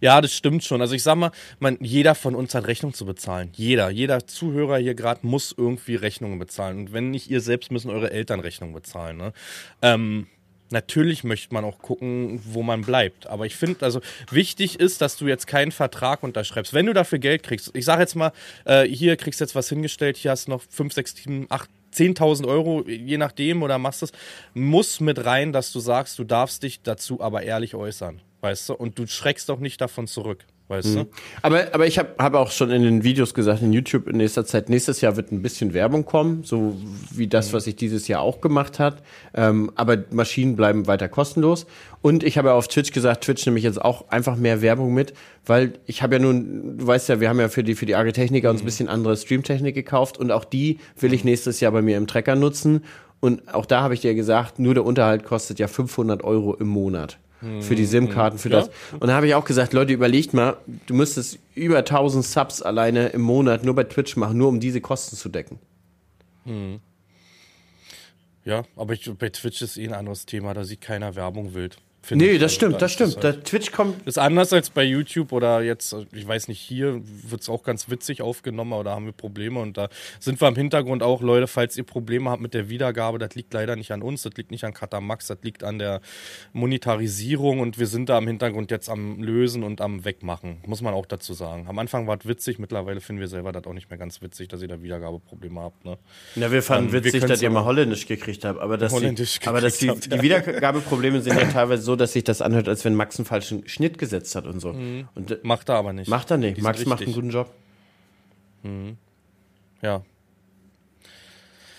[0.02, 0.82] Ja, das stimmt schon.
[0.82, 3.50] Also ich sag mal, man, jeder von uns hat Rechnung zu bezahlen.
[3.54, 6.80] Jeder, jeder Zuhörer hier gerade muss irgendwie Rechnungen bezahlen.
[6.80, 9.18] Und wenn nicht ihr selbst, müssen eure Eltern Rechnungen bezahlen.
[9.18, 9.34] Ne?
[9.82, 10.28] Ähm,
[10.72, 13.28] natürlich möchte man auch gucken, wo man bleibt.
[13.28, 14.02] Aber ich finde, also
[14.32, 16.74] wichtig ist, dass du jetzt keinen Vertrag unterschreibst.
[16.74, 18.32] Wenn du dafür Geld kriegst, ich sage jetzt mal,
[18.66, 21.70] äh, hier kriegst du jetzt was hingestellt, hier hast du noch 5, 6, 7, 8,
[21.94, 24.12] 10.000 Euro, je nachdem, oder machst es,
[24.54, 28.74] muss mit rein, dass du sagst, du darfst dich dazu aber ehrlich äußern, weißt du?
[28.74, 31.06] Und du schreckst auch nicht davon zurück, weißt du?
[31.42, 34.46] Aber, aber ich habe hab auch schon in den Videos gesagt, in YouTube in nächster
[34.46, 36.78] Zeit, nächstes Jahr wird ein bisschen Werbung kommen, so
[37.12, 39.04] wie das, was ich dieses Jahr auch gemacht hat.
[39.34, 41.66] Ähm, aber Maschinen bleiben weiter kostenlos.
[42.02, 44.94] Und ich habe ja auf Twitch gesagt, Twitch nehme ich jetzt auch einfach mehr Werbung
[44.94, 45.14] mit,
[45.46, 47.96] weil ich habe ja nun, du weißt ja, wir haben ja für die, für die
[47.96, 51.82] Agritechniker uns ein bisschen andere Streamtechnik gekauft und auch die will ich nächstes Jahr bei
[51.82, 52.84] mir im Trecker nutzen.
[53.20, 56.68] Und auch da habe ich dir gesagt, nur der Unterhalt kostet ja 500 Euro im
[56.68, 57.18] Monat.
[57.62, 58.60] Für die SIM-Karten, für Ja.
[58.62, 58.70] das.
[59.00, 63.08] Und da habe ich auch gesagt, Leute, überlegt mal, du müsstest über 1000 Subs alleine
[63.08, 65.58] im Monat nur bei Twitch machen, nur um diese Kosten zu decken.
[68.44, 71.78] Ja, aber ich, bei Twitch ist eh ein anderes Thema, da sieht keiner Werbung wild.
[72.18, 72.40] Nee, ich.
[72.40, 73.16] das Also stimmt, da das stimmt.
[73.16, 74.08] halt- Da Twitch kommt.
[74.08, 77.90] ist anders als bei YouTube oder jetzt, ich weiß nicht, hier wird es auch ganz
[77.90, 79.90] witzig aufgenommen, aber da haben wir Probleme und da
[80.20, 83.54] sind wir im Hintergrund auch, Leute, falls ihr Probleme habt mit der Wiedergabe, das liegt
[83.54, 86.02] leider nicht an uns, das liegt nicht an Katamax, das liegt an der
[86.54, 90.94] Monetarisierung und wir sind da im Hintergrund jetzt am Lösen und am Wegmachen, muss man
[90.94, 91.66] auch dazu sagen.
[91.68, 94.50] Am Anfang war es witzig, mittlerweile finden wir selber das auch nicht mehr ganz witzig,
[94.50, 95.86] dass ihr da Wiedergabeprobleme habt.
[95.86, 95.98] Ne?
[96.36, 98.92] Na, wir fanden Ähm, wir witzig, können's dass ihr mal Holländisch gekriegt habt, aber dass,
[98.94, 102.68] Holländisch die, aber dass die, die Wiedergabeprobleme sind ja teilweise so, dass sich das anhört,
[102.68, 104.70] als wenn Max einen falschen Schnitt gesetzt hat und so.
[104.70, 106.08] Und äh, Macht er aber nicht.
[106.08, 106.58] macht er nicht.
[106.58, 107.54] Die Max macht einen guten Job.
[109.82, 110.04] Ja,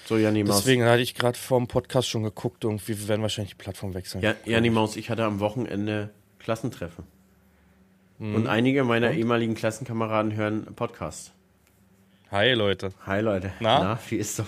[0.06, 0.58] So, Janni Maus.
[0.58, 3.92] deswegen hatte ich gerade vor dem Podcast schon geguckt, irgendwie, wir werden wahrscheinlich die Plattform
[3.94, 4.22] wechseln.
[4.22, 7.04] Ja, Janni Maus, ich hatte am Wochenende Klassentreffen.
[8.18, 11.32] Und einige meiner ehemaligen Klassenkameraden hören Podcast.
[12.30, 12.90] Hi Leute.
[13.06, 13.52] Hi Leute.
[13.60, 13.98] Na?
[14.10, 14.44] wie ist so?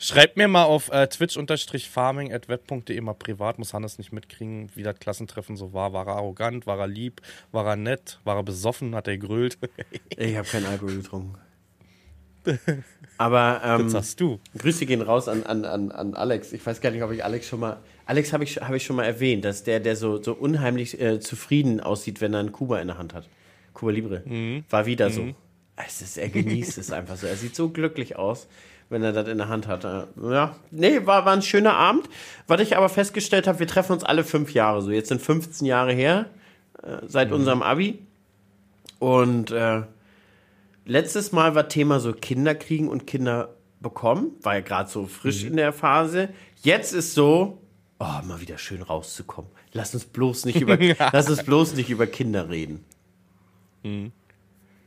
[0.00, 4.84] Schreibt mir mal auf äh, twitch-farming at web.de mal privat, muss Hannes nicht mitkriegen, wie
[4.84, 5.92] das Klassentreffen so war.
[5.92, 7.20] War er arrogant, war er lieb,
[7.50, 9.58] war er nett, war er besoffen, hat er gegrölt?
[10.16, 11.34] Ich habe keinen Alkohol getrunken.
[13.18, 14.40] Aber ähm, Das sagst du.
[14.56, 16.52] Grüße gehen raus an, an, an, an Alex.
[16.52, 17.78] Ich weiß gar nicht, ob ich Alex schon mal.
[18.06, 21.20] Alex habe ich, hab ich schon mal erwähnt, dass der, der so, so unheimlich äh,
[21.20, 23.28] zufrieden aussieht, wenn er einen Kuba in der Hand hat.
[23.74, 24.22] Kuba Libre.
[24.70, 25.34] War wieder so.
[25.76, 27.26] Es ist, er genießt es einfach so.
[27.26, 28.48] Er sieht so glücklich aus,
[28.90, 29.84] wenn er das in der Hand hat.
[29.84, 32.08] Ja, nee, war, war ein schöner Abend.
[32.46, 34.90] Was ich aber festgestellt habe, wir treffen uns alle fünf Jahre so.
[34.90, 36.26] Jetzt sind 15 Jahre her,
[36.82, 37.98] äh, seit unserem Abi.
[38.98, 39.82] Und äh,
[40.84, 44.32] letztes Mal war Thema so Kinder kriegen und Kinder bekommen.
[44.42, 46.30] War ja gerade so frisch in der Phase.
[46.62, 47.58] Jetzt ist so,
[48.00, 49.50] oh, mal wieder schön rauszukommen.
[49.72, 50.78] Lass uns bloß nicht über,
[51.12, 52.84] lass uns bloß nicht über Kinder reden.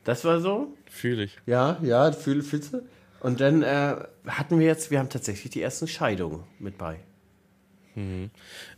[0.03, 0.73] Das war so.
[0.89, 1.37] Fühle ich.
[1.45, 2.81] Ja, ja, fühl, fühlst du?
[3.21, 3.95] Und dann äh,
[4.27, 6.99] hatten wir jetzt, wir haben tatsächlich die ersten Scheidungen mit bei.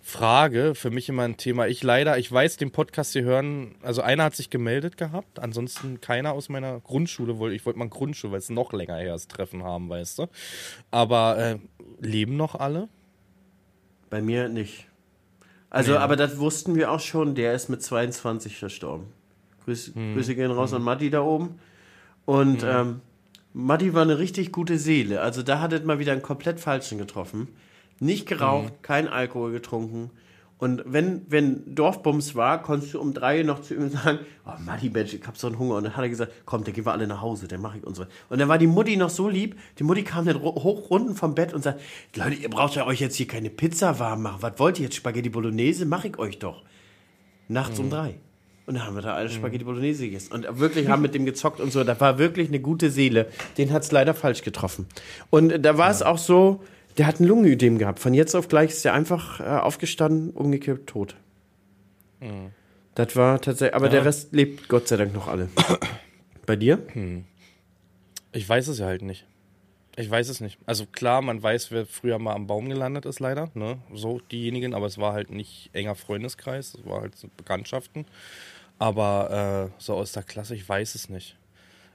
[0.02, 1.68] Frage, für mich immer ein Thema.
[1.68, 6.02] Ich leider, ich weiß, den Podcast hier hören, also einer hat sich gemeldet gehabt, ansonsten
[6.02, 9.30] keiner aus meiner Grundschule wollte, ich wollte mal Grundschule, weil es noch länger her ist,
[9.30, 10.28] Treffen haben, weißt du.
[10.92, 11.60] Aber äh,
[12.00, 12.90] leben noch alle?
[14.10, 14.88] Bei mir nicht.
[15.70, 19.08] Also, aber das wussten wir auch schon, der ist mit 22 verstorben.
[19.66, 21.60] Grüß, Grüße gehen raus an Matti da oben.
[22.26, 23.02] Und ähm,
[23.54, 25.22] Matti war eine richtig gute Seele.
[25.22, 27.50] Also da hat es mal wieder einen komplett falschen getroffen.
[28.00, 30.10] Nicht geraucht, kein Alkohol getrunken.
[30.58, 34.90] Und wenn, wenn Dorfbums war, konntest du um drei noch zu ihm sagen, oh Matti,
[34.90, 35.76] Mensch, ich hab so einen Hunger.
[35.76, 37.84] Und dann hat er gesagt, komm, dann gehen wir alle nach Hause, dann mache ich
[37.84, 38.08] unsere.
[38.30, 41.36] Und dann war die Mutti noch so lieb, die Mutti kam dann hoch runten vom
[41.36, 41.82] Bett und sagt,
[42.16, 44.42] Leute, ihr braucht ja euch jetzt hier keine Pizza warm machen.
[44.42, 45.86] Was wollt ihr jetzt, Spaghetti Bolognese?
[45.86, 46.64] Mach ich euch doch.
[47.50, 48.16] Nachts um drei.
[48.66, 50.32] Und dann haben wir da alle Spaghetti Bolognese gegessen.
[50.32, 51.84] Und wirklich haben mit dem gezockt und so.
[51.84, 53.28] Da war wirklich eine gute Seele.
[53.58, 54.86] Den hat's leider falsch getroffen.
[55.30, 56.64] Und da war es auch so,
[56.98, 58.00] der hat ein Lungenödem gehabt.
[58.00, 61.16] Von jetzt auf gleich ist er einfach äh, aufgestanden, umgekippt, tot.
[62.96, 65.50] Das war tatsächlich, aber der Rest lebt Gott sei Dank noch alle.
[66.46, 66.80] Bei dir?
[68.32, 69.26] Ich weiß es ja halt nicht.
[69.96, 70.58] Ich weiß es nicht.
[70.66, 73.50] Also klar, man weiß, wer früher mal am Baum gelandet ist, leider.
[73.54, 73.78] Ne?
[73.94, 78.06] So diejenigen, aber es war halt nicht enger Freundeskreis, es war halt so Bekanntschaften.
[78.80, 81.38] Aber äh, so aus der Klasse, ich weiß es nicht.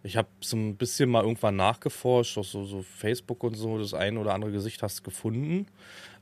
[0.02, 3.94] Ich habe so ein bisschen mal irgendwann nachgeforscht, auf so, so Facebook und so, das
[3.94, 5.66] ein oder andere Gesicht hast gefunden.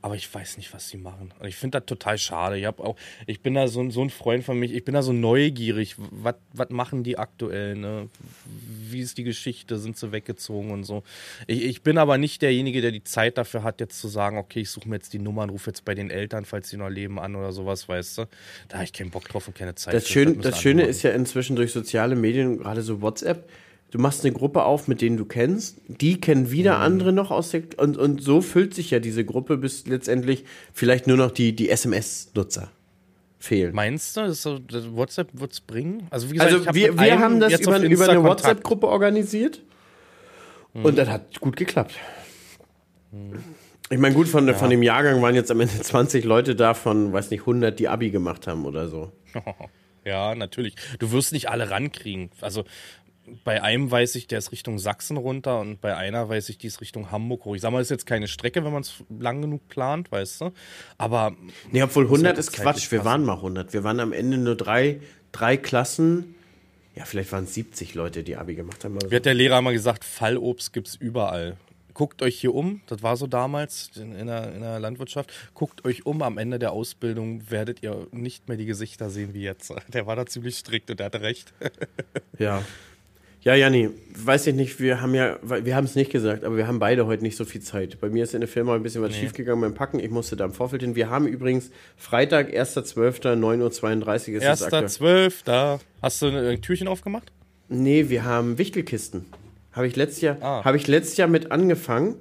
[0.07, 1.33] Aber ich weiß nicht, was sie machen.
[1.37, 2.57] Und ich finde das total schade.
[2.57, 2.95] Ich, hab auch,
[3.25, 5.95] ich bin da so, so ein Freund von mich, ich bin da so neugierig.
[5.97, 7.75] Was was machen die aktuell?
[7.75, 8.07] Ne?
[8.45, 9.77] Wie ist die Geschichte?
[9.77, 11.03] Sind sie weggezogen und so?
[11.45, 14.61] Ich, ich bin aber nicht derjenige, der die Zeit dafür hat, jetzt zu sagen, okay,
[14.61, 17.19] ich suche mir jetzt die Nummern, rufe jetzt bei den Eltern, falls sie noch leben,
[17.19, 18.25] an oder sowas, weißt du?
[18.69, 19.93] Da habe ich keinen Bock drauf und keine Zeit.
[19.93, 20.13] Das, für.
[20.13, 23.49] Schön, das andere Schöne ist ja inzwischen durch soziale Medien, gerade so WhatsApp,
[23.91, 27.51] du machst eine Gruppe auf, mit denen du kennst, die kennen wieder andere noch aus
[27.51, 31.55] der, und, und so füllt sich ja diese Gruppe, bis letztendlich vielleicht nur noch die,
[31.55, 32.69] die SMS-Nutzer
[33.39, 33.73] fehlen.
[33.73, 36.07] Meinst du, das ist so, das WhatsApp wird es bringen?
[36.09, 38.23] Also, wie gesagt, Also hab wir, wir haben das über, über eine.
[38.23, 39.61] WhatsApp-Gruppe organisiert
[40.73, 41.95] und das hat gut geklappt.
[43.89, 47.13] Ich meine, gut, von, von dem Jahrgang waren jetzt am Ende 20 Leute da, von,
[47.13, 49.11] weiß nicht, 100, die Abi gemacht haben oder so.
[50.07, 50.75] Ja, natürlich.
[50.99, 52.29] Du wirst nicht alle rankriegen.
[52.39, 52.63] Also
[53.43, 56.67] bei einem weiß ich, der ist Richtung Sachsen runter und bei einer weiß ich, die
[56.67, 57.55] ist Richtung Hamburg hoch.
[57.55, 60.41] Ich sag mal, das ist jetzt keine Strecke, wenn man es lang genug plant, weißt
[60.41, 60.51] du.
[60.97, 61.35] Aber
[61.71, 62.91] Nee, obwohl 100 halt ist Quatsch.
[62.91, 63.73] Wir waren mal 100.
[63.73, 65.01] Wir waren am Ende nur drei,
[65.31, 66.35] drei Klassen.
[66.95, 68.97] Ja, vielleicht waren es 70 Leute, die Abi gemacht haben.
[69.09, 71.57] Wie hat der Lehrer mal gesagt, Fallobst gibt's überall.
[71.93, 75.31] Guckt euch hier um, das war so damals in, in, der, in der Landwirtschaft.
[75.55, 79.41] Guckt euch um, am Ende der Ausbildung werdet ihr nicht mehr die Gesichter sehen wie
[79.41, 79.73] jetzt.
[79.93, 81.53] Der war da ziemlich strikt und der hatte recht.
[82.37, 82.63] Ja.
[83.41, 86.67] Ja, Janni, weiß ich nicht, wir haben ja, wir haben es nicht gesagt, aber wir
[86.67, 87.99] haben beide heute nicht so viel Zeit.
[88.01, 89.19] Bei mir ist in der Firma ein bisschen was nee.
[89.19, 89.99] schiefgegangen beim Packen.
[89.99, 90.95] Ich musste da im Vorfeld hin.
[90.95, 97.31] Wir haben übrigens Freitag, 1.12., 9.32 Uhr ist 1.12., hast du ein Türchen aufgemacht?
[97.69, 99.25] Nee, wir haben Wichtelkisten.
[99.71, 100.63] Habe ich letztes Jahr, ah.
[100.65, 102.15] habe ich letztes Jahr mit angefangen.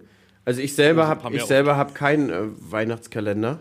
[0.44, 3.58] Also ich selber habe ich selber habe keinen äh, Weihnachtskalender.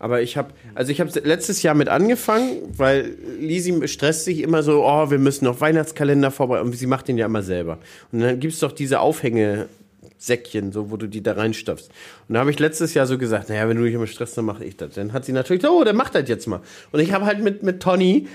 [0.00, 4.62] Aber ich habe, also ich habe letztes Jahr mit angefangen, weil Lisi stresst sich immer
[4.62, 6.66] so, oh, wir müssen noch Weihnachtskalender vorbereiten.
[6.66, 7.78] Und sie macht den ja immer selber.
[8.10, 11.90] Und dann gibt es doch diese Aufhängesäckchen, so, wo du die da reinstopfst.
[12.26, 14.46] Und da habe ich letztes Jahr so gesagt, naja, wenn du dich immer stresst, dann
[14.46, 14.94] mache ich das.
[14.94, 16.62] Dann hat sie natürlich, oh, dann mach das jetzt mal.
[16.92, 18.26] Und ich habe halt mit, mit Tony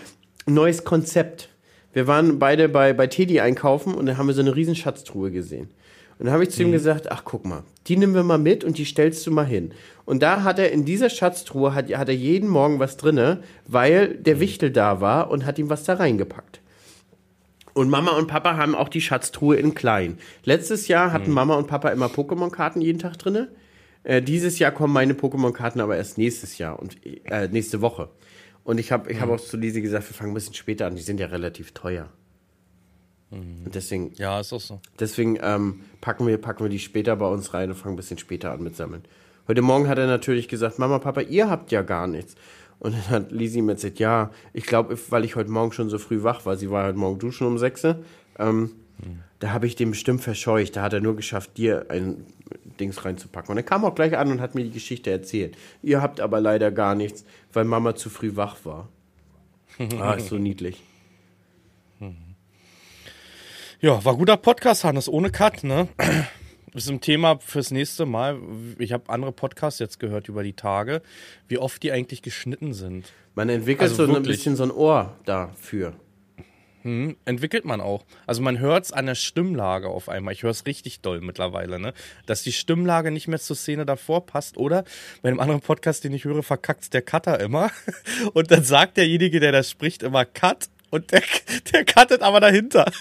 [0.45, 1.49] ein neues Konzept.
[1.93, 5.31] Wir waren beide bei, bei Teddy einkaufen und dann haben wir so eine riesen Schatztruhe
[5.31, 5.69] gesehen.
[6.17, 6.73] Und dann habe ich zu ihm mhm.
[6.73, 9.73] gesagt, ach guck mal, die nehmen wir mal mit und die stellst du mal hin.
[10.05, 14.15] Und da hat er in dieser Schatztruhe, hat, hat er jeden Morgen was drinne, weil
[14.15, 16.61] der Wichtel da war und hat ihm was da reingepackt.
[17.73, 20.17] Und Mama und Papa haben auch die Schatztruhe in klein.
[20.45, 21.35] Letztes Jahr hatten mhm.
[21.35, 23.49] Mama und Papa immer Pokémon-Karten jeden Tag drinne.
[24.03, 26.95] Äh, dieses Jahr kommen meine Pokémon-Karten aber erst nächstes Jahr und
[27.25, 28.09] äh, nächste Woche.
[28.63, 29.21] Und ich habe ich mhm.
[29.23, 30.95] hab auch zu Lise gesagt, wir fangen ein bisschen später an.
[30.95, 32.09] Die sind ja relativ teuer.
[33.31, 34.13] Und deswegen.
[34.17, 34.79] Ja, ist auch so.
[34.99, 38.17] Deswegen ähm, packen, wir, packen wir die später bei uns rein und fangen ein bisschen
[38.17, 39.03] später an mit Sammeln.
[39.47, 42.35] Heute Morgen hat er natürlich gesagt, Mama, Papa, ihr habt ja gar nichts.
[42.79, 45.97] Und dann hat Lisi mir gesagt, ja, ich glaube, weil ich heute Morgen schon so
[45.97, 47.95] früh wach war, sie war heute Morgen duschen um sechs, ähm,
[48.37, 48.71] hm.
[49.39, 50.75] da habe ich den bestimmt verscheucht.
[50.75, 52.25] Da hat er nur geschafft, dir ein
[52.79, 53.51] Dings reinzupacken.
[53.51, 55.57] Und er kam auch gleich an und hat mir die Geschichte erzählt.
[55.83, 58.89] Ihr habt aber leider gar nichts, weil Mama zu früh wach war.
[59.99, 60.81] ah, ist so niedlich.
[63.85, 65.87] Ja, war guter Podcast, Hannes, ohne Cut, ne?
[66.73, 68.39] Das ist ein Thema fürs nächste Mal.
[68.79, 71.03] Ich habe andere Podcasts jetzt gehört über die Tage,
[71.47, 73.13] wie oft die eigentlich geschnitten sind.
[73.35, 75.93] Man entwickelt also so ein bisschen so ein Ohr dafür.
[76.81, 78.05] Hm, entwickelt man auch.
[78.25, 80.33] Also man hört es an der Stimmlage auf einmal.
[80.33, 81.93] Ich höre es richtig doll mittlerweile, ne?
[82.25, 84.57] Dass die Stimmlage nicht mehr zur Szene davor passt.
[84.57, 84.83] Oder
[85.21, 87.69] bei einem anderen Podcast, den ich höre, verkackt der Cutter immer.
[88.33, 90.69] Und dann sagt derjenige, der das spricht, immer Cut.
[90.89, 91.21] Und der,
[91.71, 92.91] der cuttet aber dahinter.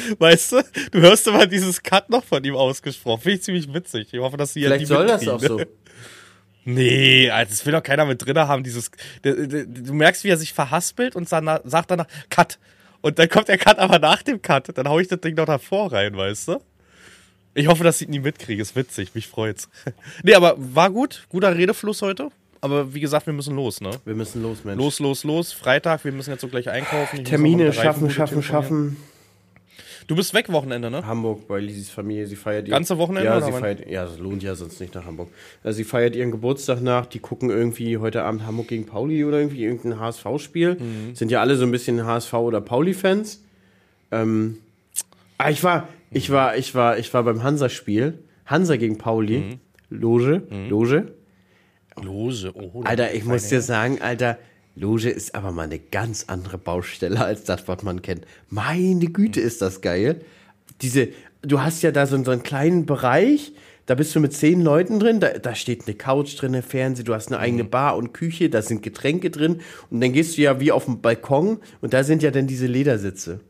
[0.18, 0.62] Weißt du?
[0.90, 3.22] Du hörst immer dieses Cut noch von ihm ausgesprochen.
[3.22, 4.08] Finde ich ziemlich witzig.
[4.12, 5.60] Ich hoffe, dass sie Vielleicht soll das auch so.
[6.68, 8.90] Nee, also das will doch keiner mit drin haben, dieses.
[9.22, 12.58] Du merkst, wie er sich verhaspelt und sagt danach Cut.
[13.02, 14.76] Und dann kommt der Cut aber nach dem Cut.
[14.76, 16.60] Dann hau ich das Ding noch davor rein, weißt du?
[17.54, 18.60] Ich hoffe, dass ich ihn nie mitkriege.
[18.60, 19.68] Ist witzig, mich freut's.
[20.24, 21.24] nee, aber war gut.
[21.28, 22.30] Guter Redefluss heute.
[22.60, 23.92] Aber wie gesagt, wir müssen los, ne?
[24.04, 24.76] Wir müssen los, Mensch.
[24.76, 25.52] Los, los, los.
[25.52, 27.20] Freitag, wir müssen jetzt so gleich einkaufen.
[27.20, 28.96] Ich Termine schaffen, schaffen, schaffen.
[30.06, 31.04] Du bist weg Wochenende, ne?
[31.04, 32.26] Hamburg bei Lisis Familie.
[32.26, 33.28] Sie feiert Ganze Wochenende?
[33.28, 35.28] Ja, sie feiert, ja, das lohnt ja sonst nicht nach Hamburg.
[35.64, 37.06] Also sie feiert ihren Geburtstag nach.
[37.06, 40.74] Die gucken irgendwie heute Abend Hamburg gegen Pauli oder irgendwie irgendein HSV-Spiel.
[40.74, 41.14] Mhm.
[41.14, 43.42] Sind ja alle so ein bisschen HSV- oder Pauli-Fans.
[44.12, 44.58] Ähm,
[45.38, 48.18] ah, ich war, ich war, ich war, ich war beim Hansa-Spiel.
[48.44, 49.38] Hansa gegen Pauli.
[49.38, 49.60] Mhm.
[49.90, 50.68] Loge, mhm.
[50.68, 51.12] Loge.
[52.00, 52.82] Loge, oh.
[52.84, 54.38] Alter, ich muss dir sagen, Alter,
[54.76, 58.26] Loge ist aber mal eine ganz andere Baustelle als das, was man kennt.
[58.48, 60.20] Meine Güte, ist das geil.
[60.82, 61.08] Diese,
[61.42, 63.52] du hast ja da so, so einen kleinen Bereich,
[63.86, 67.04] da bist du mit zehn Leuten drin, da, da steht eine Couch drin, eine Fernseh,
[67.04, 67.70] du hast eine eigene mhm.
[67.70, 69.60] Bar und Küche, da sind Getränke drin
[69.90, 72.66] und dann gehst du ja wie auf dem Balkon und da sind ja dann diese
[72.66, 73.40] Ledersitze.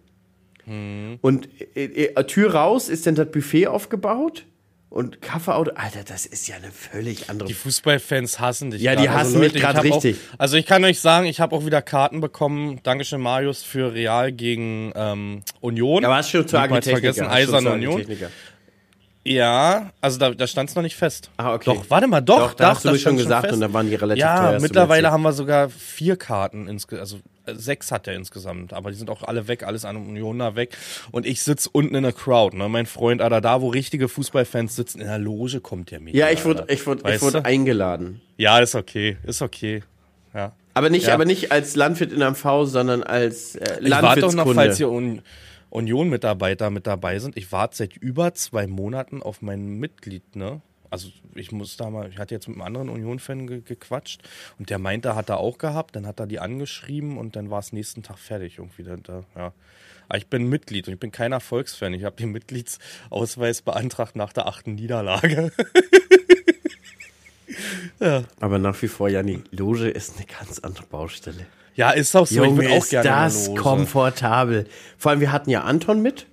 [0.64, 1.18] Mhm.
[1.22, 4.46] Und äh, äh, Tür raus ist dann das Buffet aufgebaut
[4.96, 7.46] und Kaffeeauto, Alter, das ist ja eine völlig andere.
[7.46, 8.80] Die Fußballfans hassen dich.
[8.80, 9.04] Ja, grad.
[9.04, 10.16] die also hassen also, mich gerade richtig.
[10.16, 12.80] Auch, also ich kann euch sagen, ich habe auch wieder Karten bekommen.
[12.82, 16.02] Dankeschön, Marius, für Real gegen ähm, Union.
[16.02, 18.06] Da war es schon zu vergessen, Eisern Union.
[19.26, 21.30] Ja, also da, da stand es noch nicht fest.
[21.36, 21.64] Ah, okay.
[21.66, 23.96] Doch, warte mal, doch, doch da hast du schon gesagt schon und da waren die
[23.96, 24.52] relativ ja, teuer.
[24.52, 27.16] Ja, mittlerweile haben wir sogar vier Karten insgesamt, also
[27.46, 30.76] äh, sechs hat er insgesamt, aber die sind auch alle weg, alles an Unioner weg.
[31.10, 32.68] Und ich sitze unten in der Crowd, ne?
[32.68, 36.14] Mein Freund, Alter, da wo richtige Fußballfans sitzen, in der Loge kommt der mit.
[36.14, 38.20] Ja, ich wurde, ich wurde, ich wurde eingeladen.
[38.36, 39.82] Ja, ist okay, ist okay.
[40.34, 40.52] Ja.
[40.74, 41.14] Aber nicht, ja.
[41.14, 43.88] aber nicht als Landwirt in MV, sondern als äh, Landwirtskunde.
[43.88, 45.22] Ich warte doch noch, falls ihr un
[45.70, 47.36] Union-Mitarbeiter mit dabei sind.
[47.36, 50.60] Ich warte seit über zwei Monaten auf mein Mitglied, ne?
[50.90, 54.22] Also ich muss da mal, ich hatte jetzt mit einem anderen Union-Fan ge gequatscht
[54.58, 57.58] und der meinte, hat er auch gehabt, dann hat er die angeschrieben und dann war
[57.58, 58.84] es nächsten Tag fertig irgendwie.
[58.84, 59.52] Da, da, ja.
[60.08, 61.92] Aber ich bin Mitglied und ich bin kein Erfolgsfan.
[61.94, 65.50] Ich habe den Mitgliedsausweis beantragt nach der achten Niederlage.
[68.00, 68.24] ja.
[68.40, 71.46] Aber nach wie vor, Janni, Loge ist eine ganz andere Baustelle.
[71.76, 72.42] Ja, ist auch so.
[72.42, 74.66] Junge, ich auch ist gerne das komfortabel.
[74.98, 76.26] Vor allem, wir hatten ja Anton mit,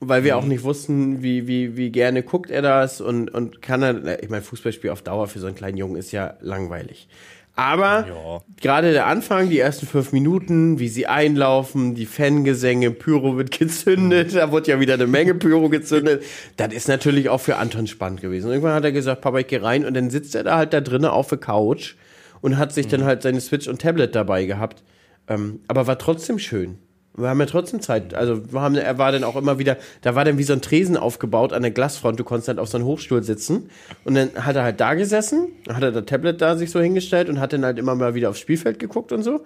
[0.00, 0.40] weil wir mhm.
[0.40, 4.28] auch nicht wussten, wie, wie, wie gerne guckt er das und, und kann er, ich
[4.28, 7.08] meine, Fußballspiel auf Dauer für so einen kleinen Jungen ist ja langweilig.
[7.54, 8.40] Aber Ja.
[8.62, 14.34] gerade der Anfang, die ersten fünf Minuten, wie sie einlaufen, die Fangesänge, Pyro wird gezündet,
[14.34, 16.24] da wurde ja wieder eine Menge Pyro gezündet.
[16.56, 18.46] Das ist natürlich auch für Anton spannend gewesen.
[18.46, 20.72] Und irgendwann hat er gesagt, Papa, ich geh rein und dann sitzt er da halt
[20.72, 21.94] da drinnen auf der Couch
[22.42, 24.82] und hat sich dann halt seine Switch und Tablet dabei gehabt.
[25.28, 26.78] Ähm, aber war trotzdem schön.
[27.14, 28.14] Wir haben ja trotzdem Zeit.
[28.14, 30.62] Also wir haben, er war dann auch immer wieder, da war dann wie so ein
[30.62, 32.18] Tresen aufgebaut an der Glasfront.
[32.18, 33.70] Du konntest halt auf so einem Hochstuhl sitzen.
[34.04, 37.28] Und dann hat er halt da gesessen, hat er das Tablet da sich so hingestellt
[37.28, 39.44] und hat dann halt immer mal wieder aufs Spielfeld geguckt und so.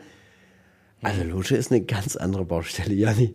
[1.03, 3.34] Also Lotte ist eine ganz andere Baustelle, Janni.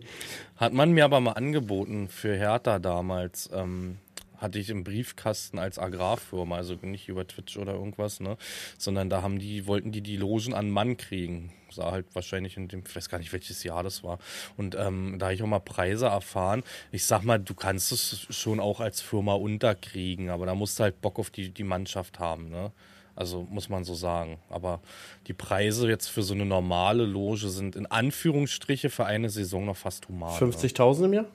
[0.56, 3.50] Hat man mir aber mal angeboten für Hertha damals.
[3.54, 3.98] Ähm,
[4.42, 8.38] hatte ich im Briefkasten als Agrarfirma, also nicht über Twitch oder irgendwas, ne,
[8.78, 11.54] sondern da haben die wollten die die Logen an Mann kriegen.
[11.70, 14.20] Sah halt wahrscheinlich in dem, ich weiß gar nicht welches Jahr das war.
[14.58, 16.64] Und ähm, da habe ich auch mal Preise erfahren.
[16.92, 20.84] Ich sag mal, du kannst es schon auch als Firma unterkriegen, aber da musst du
[20.84, 22.72] halt Bock auf die die Mannschaft haben, ne.
[23.16, 24.40] Also muss man so sagen.
[24.50, 24.82] Aber
[25.28, 29.78] die Preise jetzt für so eine normale Loge sind in Anführungsstriche für eine Saison noch
[29.78, 30.34] fast human.
[30.34, 30.40] ne?
[30.40, 31.26] 50.000 im Jahr?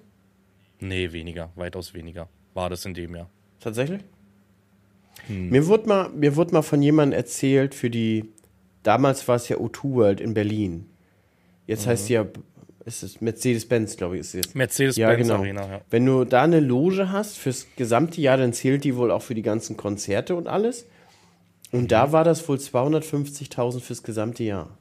[0.80, 2.28] Nee, weniger, weitaus weniger.
[2.56, 3.28] War das in dem Jahr.
[3.60, 4.00] Tatsächlich?
[5.28, 8.32] Mir, wurde mal, mir wurde mal von jemandem erzählt, für die,
[8.82, 10.86] damals war es ja O2 World in Berlin.
[11.66, 12.26] Jetzt heißt sie ja,
[12.86, 14.54] ist es Mercedes-Benz, glaube ich, ist sie jetzt.
[14.54, 15.34] Mercedes-Benz Ja, genau.
[15.34, 15.80] Arena, ja.
[15.90, 19.34] Wenn du da eine Loge hast fürs gesamte Jahr, dann zählt die wohl auch für
[19.34, 20.86] die ganzen Konzerte und alles.
[21.72, 24.78] Und da war das wohl 250.000 fürs gesamte Jahr.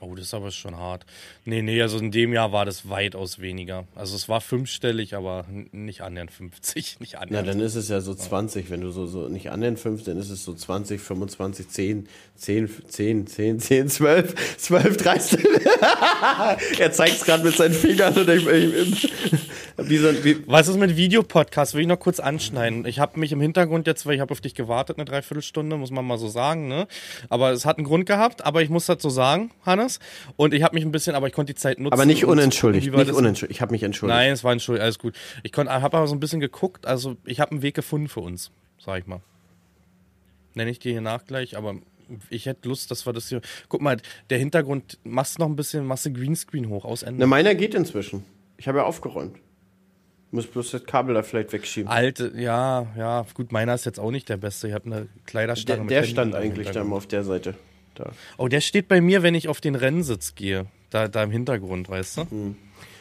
[0.00, 1.06] Oh, das ist aber schon hart.
[1.44, 3.86] Nee, nee, also in dem Jahr war das weitaus weniger.
[3.94, 6.96] Also es war fünfstellig, aber nicht annähernd 50.
[7.00, 7.48] Nicht Na, annähernd.
[7.48, 10.18] dann ist es ja so 20, wenn du so, so nicht an den 5, dann
[10.18, 15.44] ist es so 20, 25, 10, 10, 10, 10, 10, 12, 12, 13.
[16.78, 19.12] er zeigt es gerade mit seinen Fingern und ich, ich,
[19.78, 21.74] wie so, wie, Was ist mit Videopodcast?
[21.74, 22.86] Will ich noch kurz anschneiden.
[22.86, 25.90] Ich habe mich im Hintergrund jetzt, weil ich habe auf dich gewartet, eine Dreiviertelstunde, muss
[25.90, 26.86] man mal so sagen, ne?
[27.28, 30.00] Aber es hat einen Grund gehabt, aber ich muss dazu sagen, Hannes.
[30.36, 31.92] Und ich habe mich ein bisschen, aber ich konnte die Zeit nutzen.
[31.92, 33.16] aber nicht unentschuldigt, nicht das?
[33.16, 33.56] unentschuldigt.
[33.56, 34.16] Ich habe mich entschuldigt.
[34.16, 35.14] Nein, es war entschuldigt, alles gut.
[35.42, 38.50] Ich habe aber so ein bisschen geguckt, also ich habe einen Weg gefunden für uns,
[38.78, 39.20] sag ich mal.
[40.54, 41.76] Nenne ich dir hier nach gleich, aber
[42.30, 43.40] ich hätte Lust, dass wir das hier.
[43.68, 43.98] Guck mal,
[44.30, 47.20] der Hintergrund, machst noch ein bisschen, machst du Greenscreen hoch, aus Ende.
[47.20, 48.24] Na, meiner geht inzwischen.
[48.56, 49.36] Ich habe ja aufgeräumt.
[50.30, 51.90] Muss bloß das Kabel da vielleicht wegschieben.
[51.90, 54.68] Alte, ja, ja, gut, meiner ist jetzt auch nicht der beste.
[54.68, 57.54] Ich habe eine Kleiderstange Der, der stand eigentlich da auf der Seite.
[57.94, 58.10] Da.
[58.36, 60.66] Oh, der steht bei mir, wenn ich auf den Rennsitz gehe.
[60.90, 62.24] Da, da im Hintergrund, weißt du?
[62.30, 62.56] Mhm.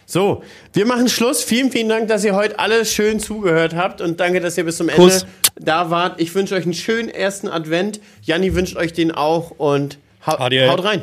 [0.06, 1.44] So, wir machen Schluss.
[1.44, 4.78] Vielen, vielen Dank, dass ihr heute alle schön zugehört habt und danke, dass ihr bis
[4.78, 5.26] zum Ende Kuss.
[5.56, 6.22] da wart.
[6.22, 8.00] Ich wünsche euch einen schönen ersten Advent.
[8.22, 10.68] Janni wünscht euch den auch und hau Adieu.
[10.70, 11.02] haut rein.